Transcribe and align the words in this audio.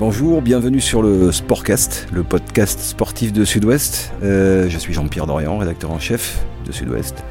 Bonjour, 0.00 0.40
bienvenue 0.40 0.80
sur 0.80 1.02
le 1.02 1.30
Sportcast, 1.30 2.06
le 2.10 2.22
podcast 2.22 2.80
sportif 2.80 3.34
de 3.34 3.44
Sud-Ouest. 3.44 4.14
Euh, 4.22 4.66
je 4.70 4.78
suis 4.78 4.94
Jean-Pierre 4.94 5.26
Dorian, 5.26 5.58
rédacteur 5.58 5.90
en 5.90 5.98
chef 5.98 6.42
de 6.64 6.72
Sud-Ouest. 6.72 7.22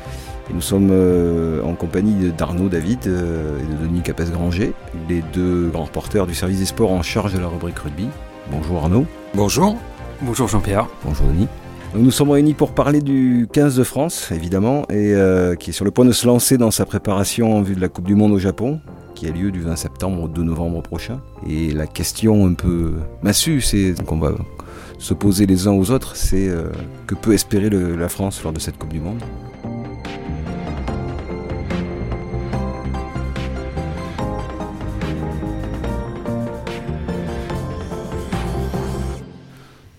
Et 0.47 0.53
nous 0.53 0.61
sommes 0.61 0.89
euh, 0.91 1.63
en 1.63 1.73
compagnie 1.73 2.31
d'Arnaud 2.31 2.69
David 2.69 3.07
euh, 3.07 3.57
et 3.57 3.65
de 3.65 3.87
Denis 3.87 4.03
Capes-Granger, 4.03 4.73
les 5.09 5.23
deux 5.33 5.69
grands 5.69 5.85
reporters 5.85 6.27
du 6.27 6.35
service 6.35 6.59
des 6.59 6.67
sports 6.67 6.91
en 6.91 7.01
charge 7.01 7.33
de 7.33 7.39
la 7.39 7.47
rubrique 7.47 7.79
rugby. 7.79 8.07
Bonjour 8.51 8.83
Arnaud. 8.83 9.07
Bonjour. 9.33 9.75
Bonjour 10.21 10.47
Jean-Pierre. 10.47 10.85
Bonjour 11.03 11.25
Denis. 11.25 11.47
nous 11.95 12.11
sommes 12.11 12.29
réunis 12.29 12.53
pour 12.53 12.73
parler 12.73 13.01
du 13.01 13.47
15 13.51 13.77
de 13.77 13.83
France, 13.83 14.31
évidemment, 14.31 14.83
et 14.91 15.15
qui 15.57 15.71
est 15.71 15.73
sur 15.73 15.85
le 15.85 15.91
point 15.91 16.05
de 16.05 16.11
se 16.11 16.27
lancer 16.27 16.59
dans 16.59 16.69
sa 16.69 16.85
préparation 16.85 17.57
en 17.57 17.63
vue 17.63 17.73
de 17.73 17.81
la 17.81 17.89
Coupe 17.89 18.05
du 18.05 18.13
Monde 18.13 18.33
au 18.33 18.37
Japon 18.37 18.79
qui 19.19 19.27
a 19.27 19.31
lieu 19.31 19.51
du 19.51 19.59
20 19.59 19.75
septembre 19.75 20.23
au 20.23 20.27
2 20.29 20.43
novembre 20.43 20.81
prochain. 20.81 21.19
Et 21.45 21.73
la 21.73 21.87
question 21.87 22.45
un 22.45 22.53
peu 22.53 22.93
massue, 23.21 23.59
c'est 23.59 23.93
qu'on 24.05 24.17
va 24.17 24.31
se 24.97 25.13
poser 25.13 25.45
les 25.45 25.67
uns 25.67 25.73
aux 25.73 25.91
autres, 25.91 26.15
c'est 26.15 26.47
euh, 26.47 26.69
que 27.05 27.15
peut 27.15 27.33
espérer 27.33 27.69
la 27.69 28.07
France 28.07 28.41
lors 28.43 28.53
de 28.53 28.59
cette 28.59 28.77
Coupe 28.77 28.93
du 28.93 29.01
Monde? 29.01 29.21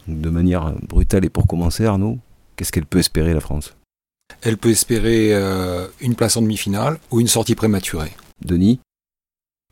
De 0.09 0.31
manière 0.31 0.73
brutale 0.89 1.27
et 1.27 1.29
pour 1.29 1.47
commencer, 1.47 1.85
Arnaud, 1.85 2.17
qu'est-ce 2.57 2.73
qu'elle 2.73 2.87
peut 2.87 3.01
espérer 3.01 3.35
la 3.35 3.41
France? 3.41 3.77
Elle 4.41 4.57
peut 4.57 4.71
espérer 4.71 5.35
euh, 5.35 5.87
une 6.01 6.15
place 6.15 6.39
en 6.39 6.41
demi-finale 6.41 6.99
ou 7.11 7.21
une 7.21 7.29
sortie 7.29 7.55
prématurée. 7.55 8.13
Denis? 8.43 8.81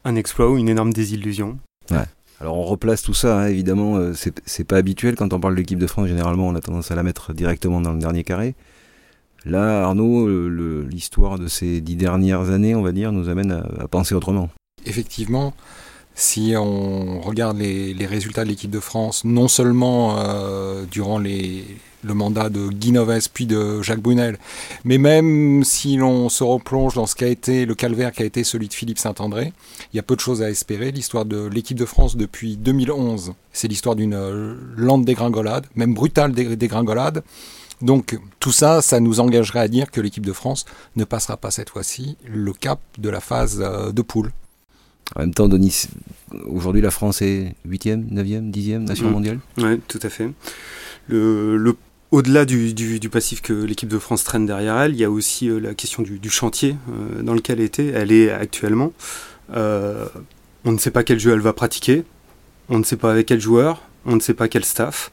Un 0.04 0.16
exploit 0.16 0.50
ou 0.50 0.58
une 0.58 0.68
énorme 0.68 0.92
désillusion. 0.92 1.58
Ouais. 1.90 2.04
Alors 2.40 2.56
on 2.56 2.64
replace 2.64 3.02
tout 3.02 3.14
ça, 3.14 3.40
hein, 3.40 3.46
évidemment, 3.48 3.96
euh, 3.96 4.12
c'est 4.14 4.64
pas 4.64 4.76
habituel 4.76 5.16
quand 5.16 5.32
on 5.32 5.40
parle 5.40 5.54
de 5.54 5.58
l'équipe 5.58 5.78
de 5.78 5.88
France, 5.88 6.06
généralement 6.06 6.46
on 6.46 6.54
a 6.54 6.60
tendance 6.60 6.90
à 6.92 6.94
la 6.94 7.02
mettre 7.02 7.32
directement 7.32 7.80
dans 7.80 7.92
le 7.92 7.98
dernier 7.98 8.22
carré. 8.22 8.54
Là, 9.44 9.84
Arnaud, 9.84 10.28
euh, 10.28 10.86
l'histoire 10.88 11.38
de 11.38 11.48
ces 11.48 11.80
dix 11.80 11.96
dernières 11.96 12.50
années, 12.50 12.74
on 12.74 12.82
va 12.82 12.92
dire, 12.92 13.12
nous 13.12 13.28
amène 13.28 13.52
à, 13.52 13.88
penser 13.88 14.14
autrement. 14.14 14.50
Effectivement, 14.84 15.54
si 16.18 16.54
on 16.56 17.20
regarde 17.20 17.58
les, 17.58 18.06
résultats 18.06 18.42
de 18.42 18.48
l'équipe 18.48 18.70
de 18.70 18.80
France, 18.80 19.24
non 19.24 19.46
seulement 19.46 20.18
euh, 20.18 20.84
durant 20.90 21.20
les, 21.20 21.64
le 22.02 22.12
mandat 22.12 22.48
de 22.48 22.68
Guy 22.68 22.90
Noves 22.90 23.28
puis 23.32 23.46
de 23.46 23.82
Jacques 23.82 24.00
Brunel. 24.00 24.36
Mais 24.84 24.98
même 24.98 25.62
si 25.62 25.96
l'on 25.96 26.28
se 26.28 26.42
replonge 26.42 26.94
dans 26.94 27.06
ce 27.06 27.14
qu'a 27.14 27.28
été 27.28 27.66
le 27.66 27.76
calvaire 27.76 28.10
qui 28.10 28.22
a 28.22 28.26
été 28.26 28.42
celui 28.42 28.66
de 28.66 28.74
Philippe 28.74 28.98
Saint-André, 28.98 29.52
il 29.92 29.96
y 29.96 30.00
a 30.00 30.02
peu 30.02 30.16
de 30.16 30.20
choses 30.20 30.42
à 30.42 30.50
espérer. 30.50 30.90
L'histoire 30.90 31.24
de 31.24 31.46
l'équipe 31.46 31.78
de 31.78 31.84
France 31.84 32.16
depuis 32.16 32.56
2011, 32.56 33.34
c'est 33.52 33.68
l'histoire 33.68 33.94
d'une 33.94 34.14
euh, 34.14 34.56
lente 34.76 35.04
dégringolade, 35.04 35.66
même 35.76 35.94
brutale 35.94 36.32
dégringolade. 36.32 37.22
Donc 37.80 38.18
tout 38.40 38.50
ça, 38.50 38.82
ça 38.82 38.98
nous 38.98 39.20
engagerait 39.20 39.60
à 39.60 39.68
dire 39.68 39.92
que 39.92 40.00
l'équipe 40.00 40.26
de 40.26 40.32
France 40.32 40.64
ne 40.96 41.04
passera 41.04 41.36
pas 41.36 41.52
cette 41.52 41.70
fois-ci 41.70 42.16
le 42.26 42.52
cap 42.52 42.80
de 42.98 43.08
la 43.08 43.20
phase 43.20 43.60
euh, 43.62 43.92
de 43.92 44.02
poule. 44.02 44.32
En 45.16 45.20
même 45.20 45.34
temps, 45.34 45.48
Denis, 45.48 45.86
aujourd'hui 46.46 46.82
la 46.82 46.90
France 46.90 47.22
est 47.22 47.54
8e, 47.68 48.12
9e, 48.12 48.50
10e 48.50 48.78
nation 48.78 49.08
mmh. 49.08 49.12
mondiale 49.12 49.38
Oui, 49.56 49.80
tout 49.88 50.00
à 50.02 50.08
fait. 50.08 50.30
Le, 51.08 51.56
le 51.56 51.74
au-delà 52.10 52.44
du, 52.44 52.72
du, 52.72 53.08
passif 53.10 53.42
que 53.42 53.52
l'équipe 53.52 53.88
de 53.88 53.98
France 53.98 54.24
traîne 54.24 54.46
derrière 54.46 54.78
elle, 54.78 54.92
il 54.92 54.98
y 54.98 55.04
a 55.04 55.10
aussi 55.10 55.48
euh, 55.48 55.58
la 55.58 55.74
question 55.74 56.02
du, 56.02 56.30
chantier 56.30 56.76
euh, 56.90 57.22
dans 57.22 57.34
lequel 57.34 57.60
elle 57.60 57.66
était. 57.66 57.88
Elle 57.88 58.12
est 58.12 58.30
actuellement. 58.30 58.92
Euh, 59.54 60.06
on 60.64 60.72
ne 60.72 60.78
sait 60.78 60.90
pas 60.90 61.04
quel 61.04 61.18
jeu 61.18 61.32
elle 61.32 61.40
va 61.40 61.52
pratiquer. 61.52 62.04
On 62.70 62.78
ne 62.78 62.84
sait 62.84 62.96
pas 62.96 63.10
avec 63.10 63.26
quel 63.26 63.40
joueur. 63.40 63.82
On 64.06 64.16
ne 64.16 64.20
sait 64.20 64.34
pas 64.34 64.48
quel 64.48 64.64
staff. 64.64 65.10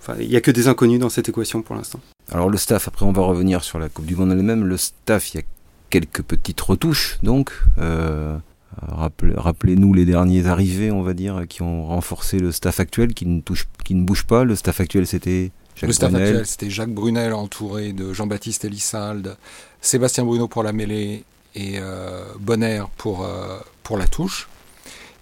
Enfin, 0.00 0.16
il 0.20 0.28
n'y 0.28 0.36
a 0.36 0.40
que 0.40 0.50
des 0.50 0.68
inconnus 0.68 0.98
dans 0.98 1.10
cette 1.10 1.28
équation 1.28 1.62
pour 1.62 1.76
l'instant. 1.76 2.00
Alors 2.32 2.50
le 2.50 2.58
staff, 2.58 2.88
après 2.88 3.06
on 3.06 3.12
va 3.12 3.22
revenir 3.22 3.62
sur 3.62 3.78
la 3.78 3.88
Coupe 3.88 4.06
du 4.06 4.16
Monde 4.16 4.32
elle-même. 4.32 4.64
Le 4.64 4.76
staff, 4.76 5.32
il 5.32 5.38
y 5.38 5.40
a 5.40 5.44
quelques 5.90 6.22
petites 6.22 6.60
retouches 6.60 7.18
donc. 7.22 7.52
Rappelez-nous 8.82 9.94
les 9.94 10.04
derniers 10.04 10.46
arrivés, 10.46 10.90
on 10.90 11.02
va 11.02 11.14
dire, 11.14 11.44
qui 11.48 11.62
ont 11.62 11.86
renforcé 11.86 12.38
le 12.38 12.52
staff 12.52 12.80
actuel, 12.80 13.14
qui 13.14 13.26
ne, 13.26 13.40
touche, 13.40 13.66
qui 13.84 13.94
ne 13.94 14.04
bouge 14.04 14.24
pas. 14.24 14.44
Le 14.44 14.54
staff 14.54 14.80
actuel, 14.80 15.06
c'était 15.06 15.50
le 15.82 15.92
staff 15.92 16.14
actuel, 16.14 16.46
c'était 16.46 16.70
Jacques 16.70 16.92
Brunel 16.92 17.34
entouré 17.34 17.92
de 17.92 18.12
Jean-Baptiste 18.12 18.64
Elissalde, 18.64 19.36
Sébastien 19.80 20.24
Bruno 20.24 20.48
pour 20.48 20.62
la 20.62 20.72
mêlée 20.72 21.24
et 21.54 21.74
euh, 21.76 22.24
Bonner 22.40 22.82
pour, 22.96 23.24
euh, 23.24 23.58
pour 23.82 23.98
la 23.98 24.06
touche. 24.06 24.48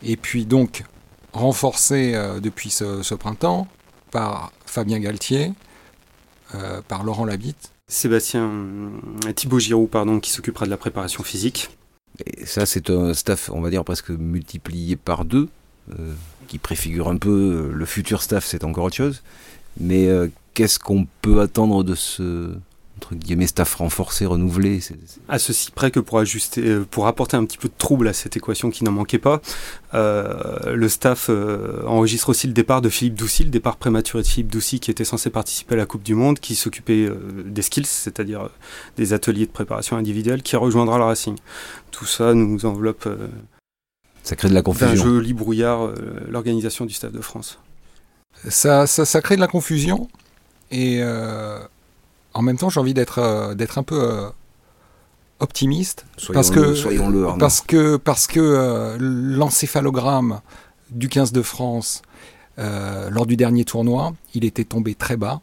Et 0.03 0.16
puis 0.16 0.47
donc 0.47 0.84
renforcé 1.32 2.15
euh, 2.15 2.41
depuis 2.41 2.71
ce, 2.71 3.15
printemps 3.15 3.66
par 4.11 4.53
Fabien 4.66 5.00
Galtier, 5.00 5.53
par 6.87 7.03
Laurent 7.03 7.25
Labitte. 7.25 7.72
Sébastien 7.88 8.49
Thibaut 9.34 9.59
Giroud, 9.59 9.91
pardon, 9.91 10.21
qui 10.21 10.31
s'occupera 10.31 10.66
de 10.66 10.71
la 10.71 10.76
préparation 10.76 11.25
physique. 11.25 11.69
Et 12.25 12.47
ça, 12.47 12.67
c'est 12.67 12.91
un 12.91 13.15
staff, 13.15 13.51
on 13.53 13.61
va 13.61 13.71
dire, 13.71 13.85
presque 13.85 14.11
multiplié 14.11 14.97
par 14.97 15.25
deux, 15.25 15.49
qui 16.47 16.59
préfigure 16.59 17.09
un 17.09 17.17
peu 17.17 17.71
le 17.73 17.87
futur 17.87 18.23
staff, 18.23 18.45
c'est 18.45 18.65
encore 18.65 18.85
autre 18.85 18.97
chose. 18.97 19.23
Mais 19.81 20.09
qu'est-ce 20.55 20.79
qu'on 20.79 21.07
peut 21.23 21.41
attendre 21.41 21.83
de 21.83 21.95
ce 21.95 22.55
entre 23.05 23.15
guillemets 23.15 23.47
staff 23.47 23.75
renforcé, 23.75 24.25
renouvelé 24.25 24.81
À 25.29 25.39
ceci 25.39 25.71
près 25.71 25.91
que 25.91 26.01
pour 26.01 26.19
ajuster, 26.19 26.63
euh, 26.63 26.87
pour 26.91 27.07
apporter 27.07 27.37
un 27.37 27.45
petit 27.45 27.59
peu 27.59 27.69
de 27.69 27.75
trouble 27.77 28.09
à 28.09 28.13
cette 28.13 28.37
équation 28.37 28.71
qui 28.71 28.85
n'en 28.85 28.93
manquait 28.93 29.19
pas, 29.19 29.43
euh, 29.93 30.75
le 30.75 30.89
staff 30.89 31.27
euh, 31.29 31.83
enregistre 31.87 32.31
aussi 32.31 32.47
le 32.47 32.53
départ 32.53 32.81
de 32.81 32.89
Philippe 32.89 33.15
Doucy, 33.15 33.45
le 33.45 33.51
départ 33.51 33.77
prématuré 33.77 34.23
de 34.23 34.29
Philippe 34.29 34.51
Doucy 34.51 34.81
qui 34.81 34.91
était 34.91 35.05
censé 35.05 35.31
participer 35.31 35.75
à 35.75 35.79
la 35.79 35.87
Coupe 35.87 36.03
du 36.03 36.15
Monde, 36.15 36.39
qui 36.39 36.55
s'occupait 36.55 37.09
des 37.45 37.63
skills, 37.63 37.87
c'est-à-dire 37.87 38.49
des 38.97 39.13
ateliers 39.13 39.47
de 39.47 39.53
préparation 39.53 39.97
individuelle, 39.97 40.43
qui 40.43 40.57
rejoindra 40.57 40.99
le 40.99 41.05
Racing. 41.05 41.37
Tout 41.91 42.07
ça 42.07 42.35
nous 42.35 42.65
enveloppe. 42.65 43.09
ça 44.23 44.37
crée 44.37 44.49
de 44.49 44.55
la 44.55 44.63
confusion. 44.63 44.89
Un 44.89 44.95
joli 44.95 45.33
brouillard, 45.33 45.91
l'organisation 46.29 46.87
du 46.87 46.95
staff 46.95 47.13
de 47.13 47.21
France. 47.21 47.59
Ça, 48.49 48.87
ça, 48.87 49.05
ça 49.05 49.21
crée 49.21 49.37
de 49.37 49.41
la 49.41 49.47
confusion. 49.47 50.09
Et 50.71 50.99
euh, 51.03 51.61
en 52.34 52.43
même 52.43 52.59
temps, 52.59 52.69
j'ai 52.69 52.81
envie 52.81 52.95
d'être 52.95 53.19
euh, 53.19 53.55
d'être 53.55 53.78
un 53.78 53.83
peu 53.83 54.00
euh, 54.00 54.28
optimiste 55.41 56.06
parce 56.33 56.50
que 56.50 57.37
parce 57.39 57.61
que 57.61 57.97
parce 57.97 58.27
que 58.27 58.97
l'encéphalogramme 58.99 60.41
du 60.91 61.09
15 61.09 61.33
de 61.33 61.43
France 61.43 62.03
lors 62.56 63.27
du 63.27 63.37
dernier 63.37 63.65
tournoi, 63.65 64.15
il 64.34 64.44
était 64.44 64.65
tombé 64.65 64.94
très 64.94 65.17
bas. 65.17 65.41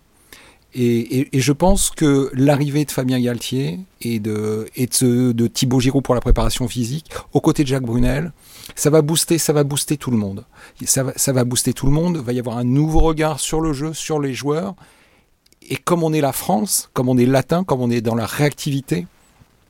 Et, 0.73 1.27
je 1.33 1.51
pense 1.51 1.89
que 1.89 2.31
l'arrivée 2.33 2.85
de 2.85 2.91
Fabien 2.91 3.19
Galtier 3.19 3.79
et 4.01 4.19
de, 4.19 4.67
et 4.75 4.87
de, 4.87 5.33
de, 5.33 5.47
Thibaut 5.47 5.81
Giroud 5.81 6.03
pour 6.03 6.15
la 6.15 6.21
préparation 6.21 6.67
physique, 6.67 7.11
aux 7.33 7.41
côtés 7.41 7.63
de 7.63 7.67
Jacques 7.67 7.83
Brunel, 7.83 8.31
ça 8.75 8.89
va 8.89 9.01
booster, 9.01 9.37
ça 9.37 9.51
va 9.51 9.65
booster 9.65 9.97
tout 9.97 10.11
le 10.11 10.17
monde. 10.17 10.45
Ça 10.85 11.03
va, 11.03 11.11
ça 11.17 11.33
va 11.33 11.43
booster 11.43 11.73
tout 11.73 11.87
le 11.87 11.91
monde. 11.91 12.17
Il 12.19 12.25
va 12.25 12.31
y 12.31 12.39
avoir 12.39 12.57
un 12.57 12.63
nouveau 12.63 12.99
regard 12.99 13.39
sur 13.41 13.59
le 13.59 13.73
jeu, 13.73 13.93
sur 13.93 14.21
les 14.21 14.33
joueurs. 14.33 14.75
Et 15.69 15.77
comme 15.77 16.03
on 16.03 16.13
est 16.13 16.21
la 16.21 16.33
France, 16.33 16.89
comme 16.93 17.09
on 17.09 17.17
est 17.17 17.25
latin, 17.25 17.63
comme 17.63 17.81
on 17.81 17.89
est 17.89 18.01
dans 18.01 18.15
la 18.15 18.25
réactivité, 18.25 19.07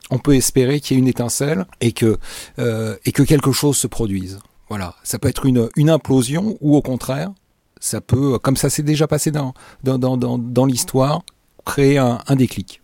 on 0.10 0.18
peut 0.18 0.36
espérer 0.36 0.80
qu'il 0.80 0.96
y 0.96 1.00
ait 1.00 1.02
une 1.02 1.08
étincelle 1.08 1.66
et 1.80 1.92
que, 1.92 2.18
euh, 2.60 2.96
et 3.06 3.12
que 3.12 3.24
quelque 3.24 3.52
chose 3.52 3.78
se 3.78 3.88
produise. 3.88 4.40
Voilà, 4.70 4.96
ça 5.04 5.20
peut 5.20 5.28
être 5.28 5.46
une, 5.46 5.70
une 5.76 5.90
implosion 5.90 6.58
ou 6.62 6.76
au 6.76 6.82
contraire, 6.82 7.32
ça 7.80 8.00
peut, 8.00 8.40
comme 8.40 8.56
ça 8.56 8.70
s'est 8.70 8.84
déjà 8.84 9.08
passé 9.08 9.32
dans, 9.32 9.54
dans, 9.84 9.98
dans, 9.98 10.38
dans, 10.38 10.66
l'histoire, 10.66 11.24
créer 11.66 11.98
un, 11.98 12.20
un 12.28 12.36
déclic. 12.36 12.82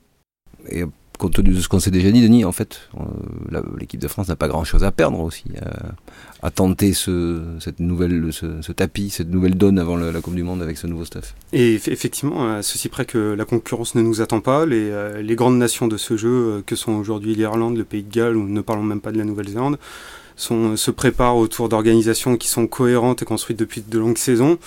Et 0.69 0.83
compte 1.17 1.33
tenu 1.33 1.53
de 1.53 1.59
ce 1.59 1.67
qu'on 1.67 1.79
s'est 1.79 1.91
déjà 1.91 2.11
dit, 2.11 2.21
Denis, 2.21 2.45
en 2.45 2.51
fait, 2.51 2.89
euh, 2.95 3.61
l'équipe 3.79 3.99
de 3.99 4.07
France 4.07 4.27
n'a 4.27 4.35
pas 4.35 4.47
grand-chose 4.47 4.83
à 4.83 4.91
perdre 4.91 5.19
aussi, 5.19 5.43
à, 6.41 6.51
tenter 6.51 6.93
ce, 6.93 7.41
cette 7.59 7.79
nouvelle, 7.79 8.31
ce, 8.31 8.71
tapis, 8.71 9.09
cette 9.09 9.29
nouvelle 9.29 9.55
donne 9.55 9.79
avant 9.79 9.97
la, 9.97 10.21
Coupe 10.21 10.35
du 10.35 10.43
Monde 10.43 10.61
avec 10.61 10.77
ce 10.77 10.87
nouveau 10.87 11.05
staff. 11.05 11.35
Et 11.53 11.75
effectivement, 11.75 12.55
à 12.55 12.61
ceci 12.61 12.89
près 12.89 13.05
que 13.05 13.33
la 13.33 13.45
concurrence 13.45 13.95
ne 13.95 14.01
nous 14.01 14.21
attend 14.21 14.39
pas, 14.39 14.65
les, 14.65 14.89
euh, 14.89 15.21
les 15.21 15.35
grandes 15.35 15.57
nations 15.57 15.87
de 15.87 15.97
ce 15.97 16.17
jeu, 16.17 16.29
euh, 16.29 16.61
que 16.65 16.75
sont 16.75 16.93
aujourd'hui 16.93 17.35
l'Irlande, 17.35 17.77
le 17.77 17.83
Pays 17.83 18.03
de 18.03 18.13
Galles, 18.13 18.37
ou 18.37 18.47
ne 18.47 18.61
parlons 18.61 18.83
même 18.83 19.01
pas 19.01 19.11
de 19.11 19.17
la 19.17 19.25
Nouvelle-Zélande, 19.25 19.77
se 20.37 20.91
préparent 20.91 21.37
autour 21.37 21.67
d'organisations 21.67 22.37
qui 22.37 22.47
sont 22.47 22.67
cohérentes 22.67 23.23
et 23.23 23.25
construites 23.25 23.57
depuis 23.57 23.81
de 23.81 23.97
longues 23.97 24.19
saisons. 24.19 24.59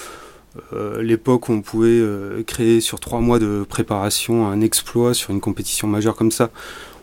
Euh, 0.73 1.03
l'époque 1.03 1.49
où 1.49 1.53
on 1.53 1.63
pouvait 1.63 1.89
euh, 1.89 2.43
créer 2.43 2.81
sur 2.81 2.99
trois 3.01 3.21
mois 3.21 3.39
de 3.39 3.65
préparation 3.69 4.49
un 4.49 4.61
exploit 4.61 5.15
sur 5.15 5.31
une 5.31 5.41
compétition 5.41 5.87
majeure 5.87 6.17
comme 6.17 6.33
ça, 6.33 6.51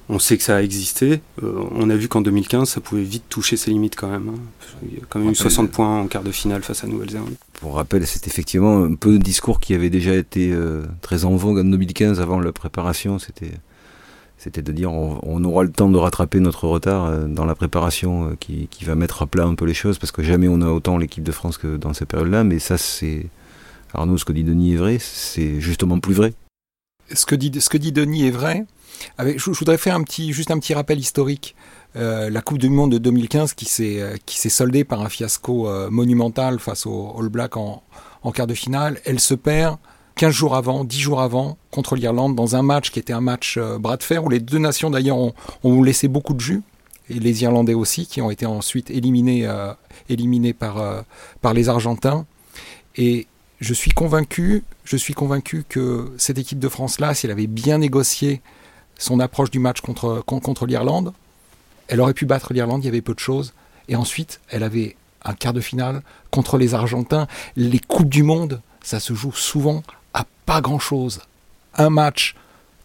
on 0.09 0.19
sait 0.19 0.37
que 0.37 0.43
ça 0.43 0.57
a 0.57 0.61
existé. 0.61 1.21
Euh, 1.43 1.63
on 1.71 1.89
a 1.89 1.95
vu 1.95 2.07
qu'en 2.07 2.21
2015, 2.21 2.69
ça 2.69 2.81
pouvait 2.81 3.03
vite 3.03 3.23
toucher 3.29 3.57
ses 3.57 3.71
limites 3.71 3.95
quand 3.95 4.09
même. 4.09 4.29
Hein. 4.29 4.39
Il 4.83 4.97
y 4.97 5.01
a 5.01 5.03
quand 5.09 5.19
même 5.19 5.31
eu 5.31 5.35
60 5.35 5.71
points 5.71 6.01
en 6.01 6.07
quart 6.07 6.23
de 6.23 6.31
finale 6.31 6.63
face 6.63 6.83
à 6.83 6.87
Nouvelle-Zélande. 6.87 7.35
Pour 7.59 7.75
rappel, 7.75 8.05
c'est 8.05 8.27
effectivement 8.27 8.83
un 8.83 8.95
peu 8.95 9.15
un 9.15 9.17
discours 9.17 9.59
qui 9.59 9.73
avait 9.73 9.89
déjà 9.89 10.13
été 10.13 10.53
très 11.01 11.25
en 11.25 11.35
vogue 11.35 11.59
en 11.59 11.63
2015 11.63 12.21
avant 12.21 12.39
la 12.39 12.51
préparation. 12.51 13.19
C'était 13.19 13.51
C'était 14.37 14.61
de 14.61 14.71
dire 14.71 14.93
on, 14.93 15.43
aura 15.43 15.63
le 15.63 15.71
temps 15.71 15.89
de 15.89 15.97
rattraper 15.97 16.39
notre 16.39 16.67
retard 16.67 17.05
euh, 17.05 17.25
dans 17.25 17.45
la 17.45 17.55
préparation 17.55 18.29
euh, 18.29 18.35
qui, 18.39 18.67
va 18.85 18.93
mettre 18.93 19.23
à 19.23 19.25
plat 19.25 19.45
un 19.45 19.55
peu 19.55 19.65
les 19.65 19.73
choses 19.73 19.97
parce 19.97 20.11
que 20.11 20.21
jamais 20.21 20.47
on 20.47 20.61
a 20.61 20.69
autant 20.69 20.97
l'équipe 20.97 21.23
de 21.23 21.31
France 21.31 21.57
que 21.57 21.75
dans 21.75 21.93
ces 21.93 22.05
périodes-là. 22.05 22.43
Mais 22.43 22.59
ça, 22.59 22.77
c'est 22.77 23.25
Arnaud, 23.97 24.17
ce 24.17 24.25
que 24.25 24.33
dit 24.33 24.43
Denis 24.43 24.73
est 24.73 24.77
vrai, 24.77 24.97
c'est 24.99 25.59
justement 25.59 25.99
plus 25.99 26.13
vrai. 26.13 26.33
Ce 27.13 27.25
que 27.25 27.35
dit, 27.35 27.51
ce 27.59 27.69
que 27.69 27.77
dit 27.77 27.91
Denis 27.91 28.27
est 28.27 28.31
vrai. 28.31 28.65
Avec, 29.17 29.39
je, 29.39 29.51
voudrais 29.51 29.77
faire 29.77 29.95
un 29.95 30.03
petit, 30.03 30.33
juste 30.33 30.51
un 30.51 30.59
petit 30.59 30.73
rappel 30.73 30.99
historique. 30.99 31.55
Euh, 31.95 32.29
la 32.29 32.41
Coupe 32.41 32.57
du 32.57 32.69
Monde 32.69 32.91
de 32.91 32.97
2015 32.97 33.53
qui 33.53 33.65
s'est 33.65 34.19
qui 34.25 34.37
s'est 34.37 34.49
soldée 34.49 34.83
par 34.83 35.01
un 35.01 35.09
fiasco 35.09 35.69
monumental 35.89 36.59
face 36.59 36.85
aux 36.85 37.15
All 37.17 37.29
Blacks 37.29 37.57
en, 37.57 37.83
en 38.23 38.31
quart 38.31 38.47
de 38.47 38.53
finale, 38.53 38.99
elle 39.05 39.19
se 39.19 39.33
perd 39.33 39.77
15 40.17 40.33
jours 40.33 40.55
avant, 40.55 40.83
10 40.83 40.99
jours 40.99 41.21
avant, 41.21 41.57
contre 41.71 41.95
l'Irlande, 41.95 42.35
dans 42.35 42.55
un 42.55 42.63
match 42.63 42.89
qui 42.91 42.99
était 42.99 43.13
un 43.13 43.21
match 43.21 43.57
euh, 43.57 43.77
bras 43.77 43.97
de 43.97 44.03
fer, 44.03 44.25
où 44.25 44.29
les 44.29 44.39
deux 44.39 44.57
nations 44.57 44.89
d'ailleurs 44.89 45.17
ont, 45.17 45.83
laissé 45.83 46.07
beaucoup 46.07 46.33
de 46.33 46.41
jus, 46.41 46.61
et 47.09 47.19
les 47.19 47.43
Irlandais 47.43 47.75
aussi, 47.75 48.07
qui 48.07 48.21
ont 48.21 48.31
été 48.31 48.45
ensuite 48.45 48.89
éliminés, 48.89 49.45
euh, 49.45 49.73
éliminés 50.09 50.53
par, 50.53 50.79
euh, 50.79 51.01
par 51.41 51.53
les 51.53 51.69
Argentins. 51.69 52.25
Et 52.95 53.27
je 53.59 53.73
suis 53.73 53.91
convaincu, 53.91 54.63
je 54.83 54.97
suis 54.97 55.13
convaincu 55.13 55.65
que 55.67 56.11
cette 56.17 56.37
équipe 56.37 56.59
de 56.59 56.69
France-là, 56.69 57.13
si 57.13 57.25
elle 57.25 57.31
avait 57.31 57.47
bien 57.47 57.79
négocié 57.79 58.41
son 58.97 59.19
approche 59.19 59.51
du 59.51 59.59
match 59.59 59.81
contre, 59.81 60.23
contre 60.25 60.65
l'Irlande, 60.65 61.13
elle 61.87 62.01
aurait 62.01 62.13
pu 62.13 62.25
battre 62.25 62.53
l'Irlande, 62.53 62.83
il 62.83 62.85
y 62.85 62.89
avait 62.89 63.01
peu 63.01 63.13
de 63.13 63.19
choses. 63.19 63.53
Et 63.89 63.95
ensuite, 63.95 64.41
elle 64.49 64.63
avait 64.63 64.95
un 65.23 65.33
quart 65.33 65.53
de 65.53 65.61
finale 65.61 66.01
contre 66.31 66.57
les 66.57 66.73
Argentins. 66.73 67.27
Les 67.55 67.79
Coupes 67.79 68.09
du 68.09 68.23
Monde, 68.23 68.61
ça 68.83 68.99
se 68.99 69.13
joue 69.13 69.31
souvent 69.31 69.83
pas 70.47 70.61
grand-chose. 70.61 71.19
Un 71.75 71.91
match 71.91 72.35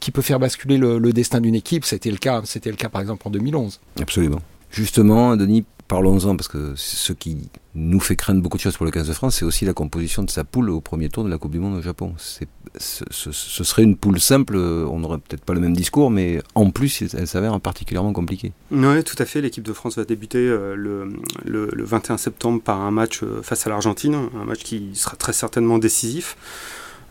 qui 0.01 0.11
peut 0.11 0.21
faire 0.21 0.39
basculer 0.39 0.77
le, 0.77 1.01
destin 1.13 1.41
d'une 1.41 1.55
équipe, 1.55 1.87
c'était 1.87 2.11
le 2.11 2.19
cas, 2.19 2.43
c'était 2.45 2.71
le 2.71 2.77
cas 2.77 2.91
par 2.91 3.01
exemple 3.01 3.27
en 3.27 3.31
2011. 3.31 3.81
Absolument. 4.01 4.41
Justement, 4.71 5.37
Denis, 5.37 5.65
parlons-en 5.93 6.37
parce 6.37 6.49
que 6.49 6.73
ce 6.75 7.13
qui 7.13 7.51
nous 7.75 8.01
fait 8.01 8.17
craindre 8.17 8.41
beaucoup 8.41 8.57
de 8.57 8.63
choses 8.63 8.79
pour 8.79 8.87
le 8.87 8.93
15 8.93 9.09
de 9.09 9.13
France, 9.13 9.37
c'est 9.37 9.45
aussi 9.45 9.67
la 9.67 9.75
composition 9.75 10.23
de 10.23 10.31
sa 10.31 10.43
poule 10.43 10.71
au 10.71 10.81
premier 10.81 11.11
tour 11.11 11.23
de 11.23 11.29
la 11.29 11.37
Coupe 11.37 11.53
du 11.53 11.59
Monde 11.59 11.77
au 11.77 11.83
Japon. 11.83 12.15
Ce, 12.17 13.05
ce, 13.11 13.31
serait 13.63 13.83
une 13.83 13.99
poule 13.99 14.19
simple, 14.19 14.57
on 14.57 15.01
n'aurait 15.01 15.19
peut-être 15.19 15.45
pas 15.45 15.53
le 15.53 15.61
même 15.61 15.77
discours, 15.77 16.11
mais 16.11 16.41
en 16.55 16.71
plus, 16.71 17.03
elle 17.13 17.27
s'avère 17.27 17.61
particulièrement 17.61 18.15
compliquée. 18.15 18.53
Oui, 18.71 19.05
tout 19.05 19.17
à 19.19 19.27
fait. 19.27 19.43
L'équipe 19.43 19.65
de 19.65 19.75
France 19.75 19.99
va 19.99 20.05
débuter 20.05 20.39
euh, 20.39 20.75
le, 20.75 21.13
le, 21.45 21.69
le 21.71 21.85
21 21.85 22.17
septembre 22.17 22.63
par 22.63 22.81
un 22.81 22.91
match 22.91 23.23
euh, 23.23 23.43
face 23.43 23.67
à 23.67 23.71
l'Argentine, 23.71 24.15
un 24.15 24.47
match 24.47 24.63
qui 24.63 24.93
sera 24.95 25.17
très 25.17 25.35
certainement 25.35 25.77
décisif. 25.77 26.39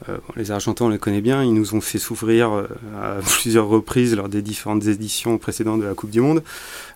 Euh, 0.10 0.18
les 0.36 0.52
Argentins, 0.52 0.86
on 0.86 0.90
les 0.90 0.98
connaît 0.98 1.22
bien, 1.22 1.44
ils 1.44 1.54
nous 1.54 1.76
ont 1.76 1.82
fait 1.82 2.00
souffrir 2.00 2.52
euh, 2.52 2.68
à 3.02 3.20
plusieurs 3.22 3.68
reprises 3.68 4.16
lors 4.16 4.30
des 4.30 4.42
différentes 4.42 4.86
éditions 4.88 5.38
précédentes 5.38 5.82
de 5.82 5.86
la 5.86 5.94
Coupe 5.94 6.10
du 6.10 6.22
Monde. 6.22 6.44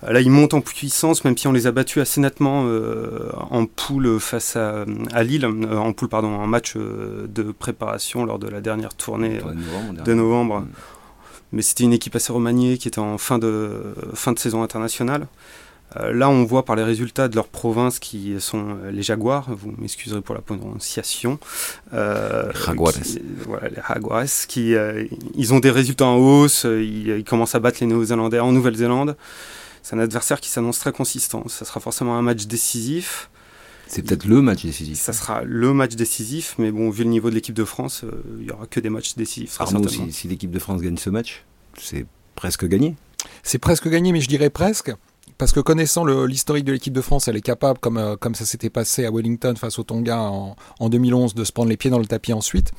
Euh, 0.03 0.11
là, 0.11 0.21
ils 0.21 0.31
montent 0.31 0.53
en 0.53 0.61
puissance, 0.61 1.23
même 1.23 1.37
si 1.37 1.47
on 1.47 1.51
les 1.51 1.67
a 1.67 1.71
battus 1.71 2.01
assez 2.01 2.19
nettement 2.21 2.65
en 3.51 3.65
poule 3.65 4.19
face 4.19 4.55
à, 4.55 4.85
Lille, 5.23 5.45
en 5.45 5.93
poule, 5.93 6.09
pardon, 6.09 6.29
en 6.29 6.47
match 6.47 6.75
de 6.75 7.43
préparation 7.51 8.25
lors 8.25 8.39
de 8.39 8.47
la 8.47 8.61
dernière 8.61 8.93
tournée 8.93 9.39
de 10.03 10.13
novembre. 10.13 10.61
Mm. 10.61 10.67
Mais 11.51 11.61
c'était 11.61 11.83
une 11.83 11.93
équipe 11.93 12.15
assez 12.15 12.33
remaniée 12.33 12.77
qui 12.77 12.87
était 12.87 12.99
en 12.99 13.17
fin 13.17 13.37
de, 13.37 13.69
fin 14.13 14.33
de 14.33 14.39
saison 14.39 14.63
internationale. 14.63 15.27
Euh, 15.97 16.13
là, 16.13 16.29
on 16.29 16.43
voit 16.43 16.65
par 16.65 16.75
les 16.75 16.83
résultats 16.83 17.27
de 17.27 17.35
leur 17.35 17.47
province 17.47 17.99
qui 17.99 18.35
sont 18.39 18.77
euh, 18.83 18.91
les 18.91 19.03
Jaguars, 19.03 19.47
vous 19.49 19.73
m'excuserez 19.77 20.21
pour 20.21 20.35
la 20.35 20.41
prononciation. 20.41 21.39
Euh, 21.93 22.51
Jaguares. 22.53 22.93
voilà, 23.45 23.69
les 23.69 23.81
Jaguares, 23.87 24.25
qui, 24.47 24.75
ils 25.35 25.53
ont 25.53 25.59
des 25.59 25.71
résultats 25.71 26.07
en 26.07 26.17
hausse, 26.17 26.65
ils, 26.65 27.23
commencent 27.23 27.55
à 27.55 27.59
battre 27.59 27.77
les 27.81 27.87
Néo-Zélandais 27.87 28.39
en 28.39 28.51
Nouvelle-Zélande. 28.51 29.15
C'est 29.83 29.95
un 29.95 29.99
adversaire 29.99 30.41
qui 30.41 30.49
s'annonce 30.49 30.79
très 30.79 30.91
consistant. 30.91 31.47
Ça 31.47 31.63
sera 31.63 31.79
forcément 31.79 32.17
un 32.17 32.21
match 32.21 32.47
décisif. 32.47 33.29
C'est 33.88 34.01
peut-être 34.01 34.25
le 34.25 34.41
match 34.41 34.63
décisif. 34.63 34.97
Ça 34.97 35.13
sera 35.13 35.43
le 35.43 35.71
match 35.71 35.95
décisif, 35.95 36.55
mais 36.57 36.71
bon, 36.71 36.89
vu 36.89 37.03
le 37.03 37.11
niveau 37.11 37.29
de 37.29 37.35
l'équipe 37.35 37.53
de 37.53 37.63
France, 37.63 38.03
il 38.39 38.45
n'y 38.45 38.51
aura 38.51 38.65
que 38.65 38.79
des 38.79 38.89
matchs 38.89 39.15
décisifs. 39.15 39.61
Arnaud, 39.61 39.88
si, 39.88 40.11
si 40.11 40.27
l'équipe 40.27 40.49
de 40.49 40.57
France 40.57 40.81
gagne 40.81 40.97
ce 40.97 41.11
match, 41.11 41.43
c'est 41.77 42.07
presque 42.33 42.67
gagné. 42.67 42.95
C'est 43.43 43.59
presque 43.59 43.88
gagné, 43.88 44.11
mais 44.11 44.21
je 44.21 44.27
dirais 44.27 44.49
presque 44.49 44.91
parce 45.37 45.51
que 45.51 45.59
connaissant 45.59 46.05
l'historique 46.05 46.65
de 46.65 46.71
l'équipe 46.71 46.93
de 46.93 47.01
France, 47.01 47.27
elle 47.27 47.35
est 47.35 47.41
capable, 47.41 47.79
comme, 47.79 47.97
euh, 47.97 48.15
comme 48.15 48.35
ça 48.35 48.45
s'était 48.45 48.69
passé 48.69 49.05
à 49.05 49.11
Wellington 49.11 49.55
face 49.57 49.79
au 49.79 49.83
Tonga 49.83 50.19
en, 50.19 50.55
en, 50.79 50.89
2011, 50.89 51.33
de 51.35 51.43
se 51.43 51.51
prendre 51.51 51.69
les 51.69 51.77
pieds 51.77 51.89
dans 51.89 51.99
le 51.99 52.05
tapis 52.05 52.33
ensuite. 52.33 52.71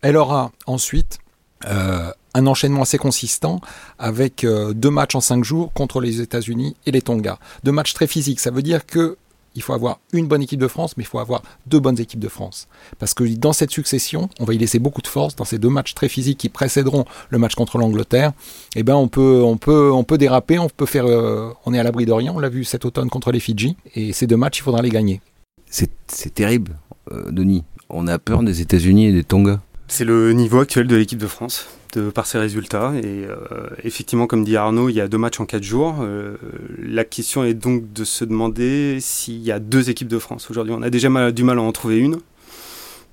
Elle 0.00 0.16
aura 0.16 0.50
ensuite 0.66 1.18
euh, 1.66 2.10
un 2.34 2.46
enchaînement 2.46 2.82
assez 2.82 2.98
consistant 2.98 3.60
avec 3.98 4.42
euh, 4.44 4.72
deux 4.72 4.90
matchs 4.90 5.14
en 5.14 5.20
cinq 5.20 5.44
jours 5.44 5.72
contre 5.72 6.00
les 6.00 6.20
États-Unis 6.20 6.76
et 6.86 6.90
les 6.90 7.02
Tonga. 7.02 7.38
Deux 7.62 7.72
matchs 7.72 7.94
très 7.94 8.06
physiques. 8.06 8.40
Ça 8.40 8.50
veut 8.50 8.62
dire 8.62 8.86
que 8.86 9.16
il 9.54 9.62
faut 9.62 9.72
avoir 9.72 9.98
une 10.12 10.26
bonne 10.26 10.42
équipe 10.42 10.60
de 10.60 10.68
France, 10.68 10.96
mais 10.96 11.04
il 11.04 11.06
faut 11.06 11.18
avoir 11.18 11.42
deux 11.66 11.80
bonnes 11.80 12.00
équipes 12.00 12.20
de 12.20 12.28
France. 12.28 12.68
Parce 12.98 13.14
que 13.14 13.24
dans 13.36 13.52
cette 13.52 13.70
succession, 13.70 14.28
on 14.40 14.44
va 14.44 14.54
y 14.54 14.58
laisser 14.58 14.78
beaucoup 14.78 15.02
de 15.02 15.06
force 15.06 15.36
dans 15.36 15.44
ces 15.44 15.58
deux 15.58 15.68
matchs 15.68 15.94
très 15.94 16.08
physiques 16.08 16.38
qui 16.38 16.48
précéderont 16.48 17.04
le 17.30 17.38
match 17.38 17.54
contre 17.54 17.78
l'Angleterre. 17.78 18.32
Eh 18.76 18.82
ben, 18.82 18.94
on 18.94 19.08
peut, 19.08 19.42
on 19.44 19.56
peut, 19.56 19.90
on 19.92 20.04
peut 20.04 20.18
déraper, 20.18 20.58
on 20.58 20.68
peut 20.68 20.86
faire, 20.86 21.06
euh, 21.06 21.50
on 21.66 21.74
est 21.74 21.78
à 21.78 21.82
l'abri 21.82 22.06
de 22.06 22.12
rien. 22.12 22.32
On 22.34 22.38
l'a 22.38 22.48
vu 22.48 22.64
cet 22.64 22.84
automne 22.84 23.08
contre 23.08 23.32
les 23.32 23.40
Fidji, 23.40 23.76
et 23.94 24.12
ces 24.12 24.26
deux 24.26 24.36
matchs, 24.36 24.58
il 24.58 24.62
faudra 24.62 24.82
les 24.82 24.90
gagner. 24.90 25.20
C'est 25.66 26.34
terrible, 26.34 26.76
euh, 27.10 27.30
Denis. 27.30 27.64
On 27.88 28.06
a 28.06 28.18
peur 28.18 28.42
des 28.42 28.60
États-Unis 28.60 29.06
et 29.06 29.12
des 29.12 29.24
Tonga. 29.24 29.60
C'est 29.92 30.06
le 30.06 30.32
niveau 30.32 30.58
actuel 30.58 30.86
de 30.86 30.96
l'équipe 30.96 31.18
de 31.18 31.26
France 31.26 31.68
de, 31.92 32.08
par 32.08 32.26
ses 32.26 32.38
résultats. 32.38 32.94
Et 32.94 33.26
euh, 33.26 33.36
effectivement, 33.84 34.26
comme 34.26 34.42
dit 34.42 34.56
Arnaud, 34.56 34.88
il 34.88 34.94
y 34.94 35.02
a 35.02 35.06
deux 35.06 35.18
matchs 35.18 35.38
en 35.38 35.44
quatre 35.44 35.64
jours. 35.64 35.96
Euh, 36.00 36.38
la 36.78 37.04
question 37.04 37.44
est 37.44 37.52
donc 37.52 37.92
de 37.92 38.04
se 38.04 38.24
demander 38.24 39.00
s'il 39.02 39.42
y 39.42 39.52
a 39.52 39.58
deux 39.58 39.90
équipes 39.90 40.08
de 40.08 40.18
France 40.18 40.50
aujourd'hui. 40.50 40.72
On 40.74 40.80
a 40.80 40.88
déjà 40.88 41.10
du 41.30 41.44
mal 41.44 41.58
à 41.58 41.60
en 41.60 41.72
trouver 41.72 41.98
une. 41.98 42.20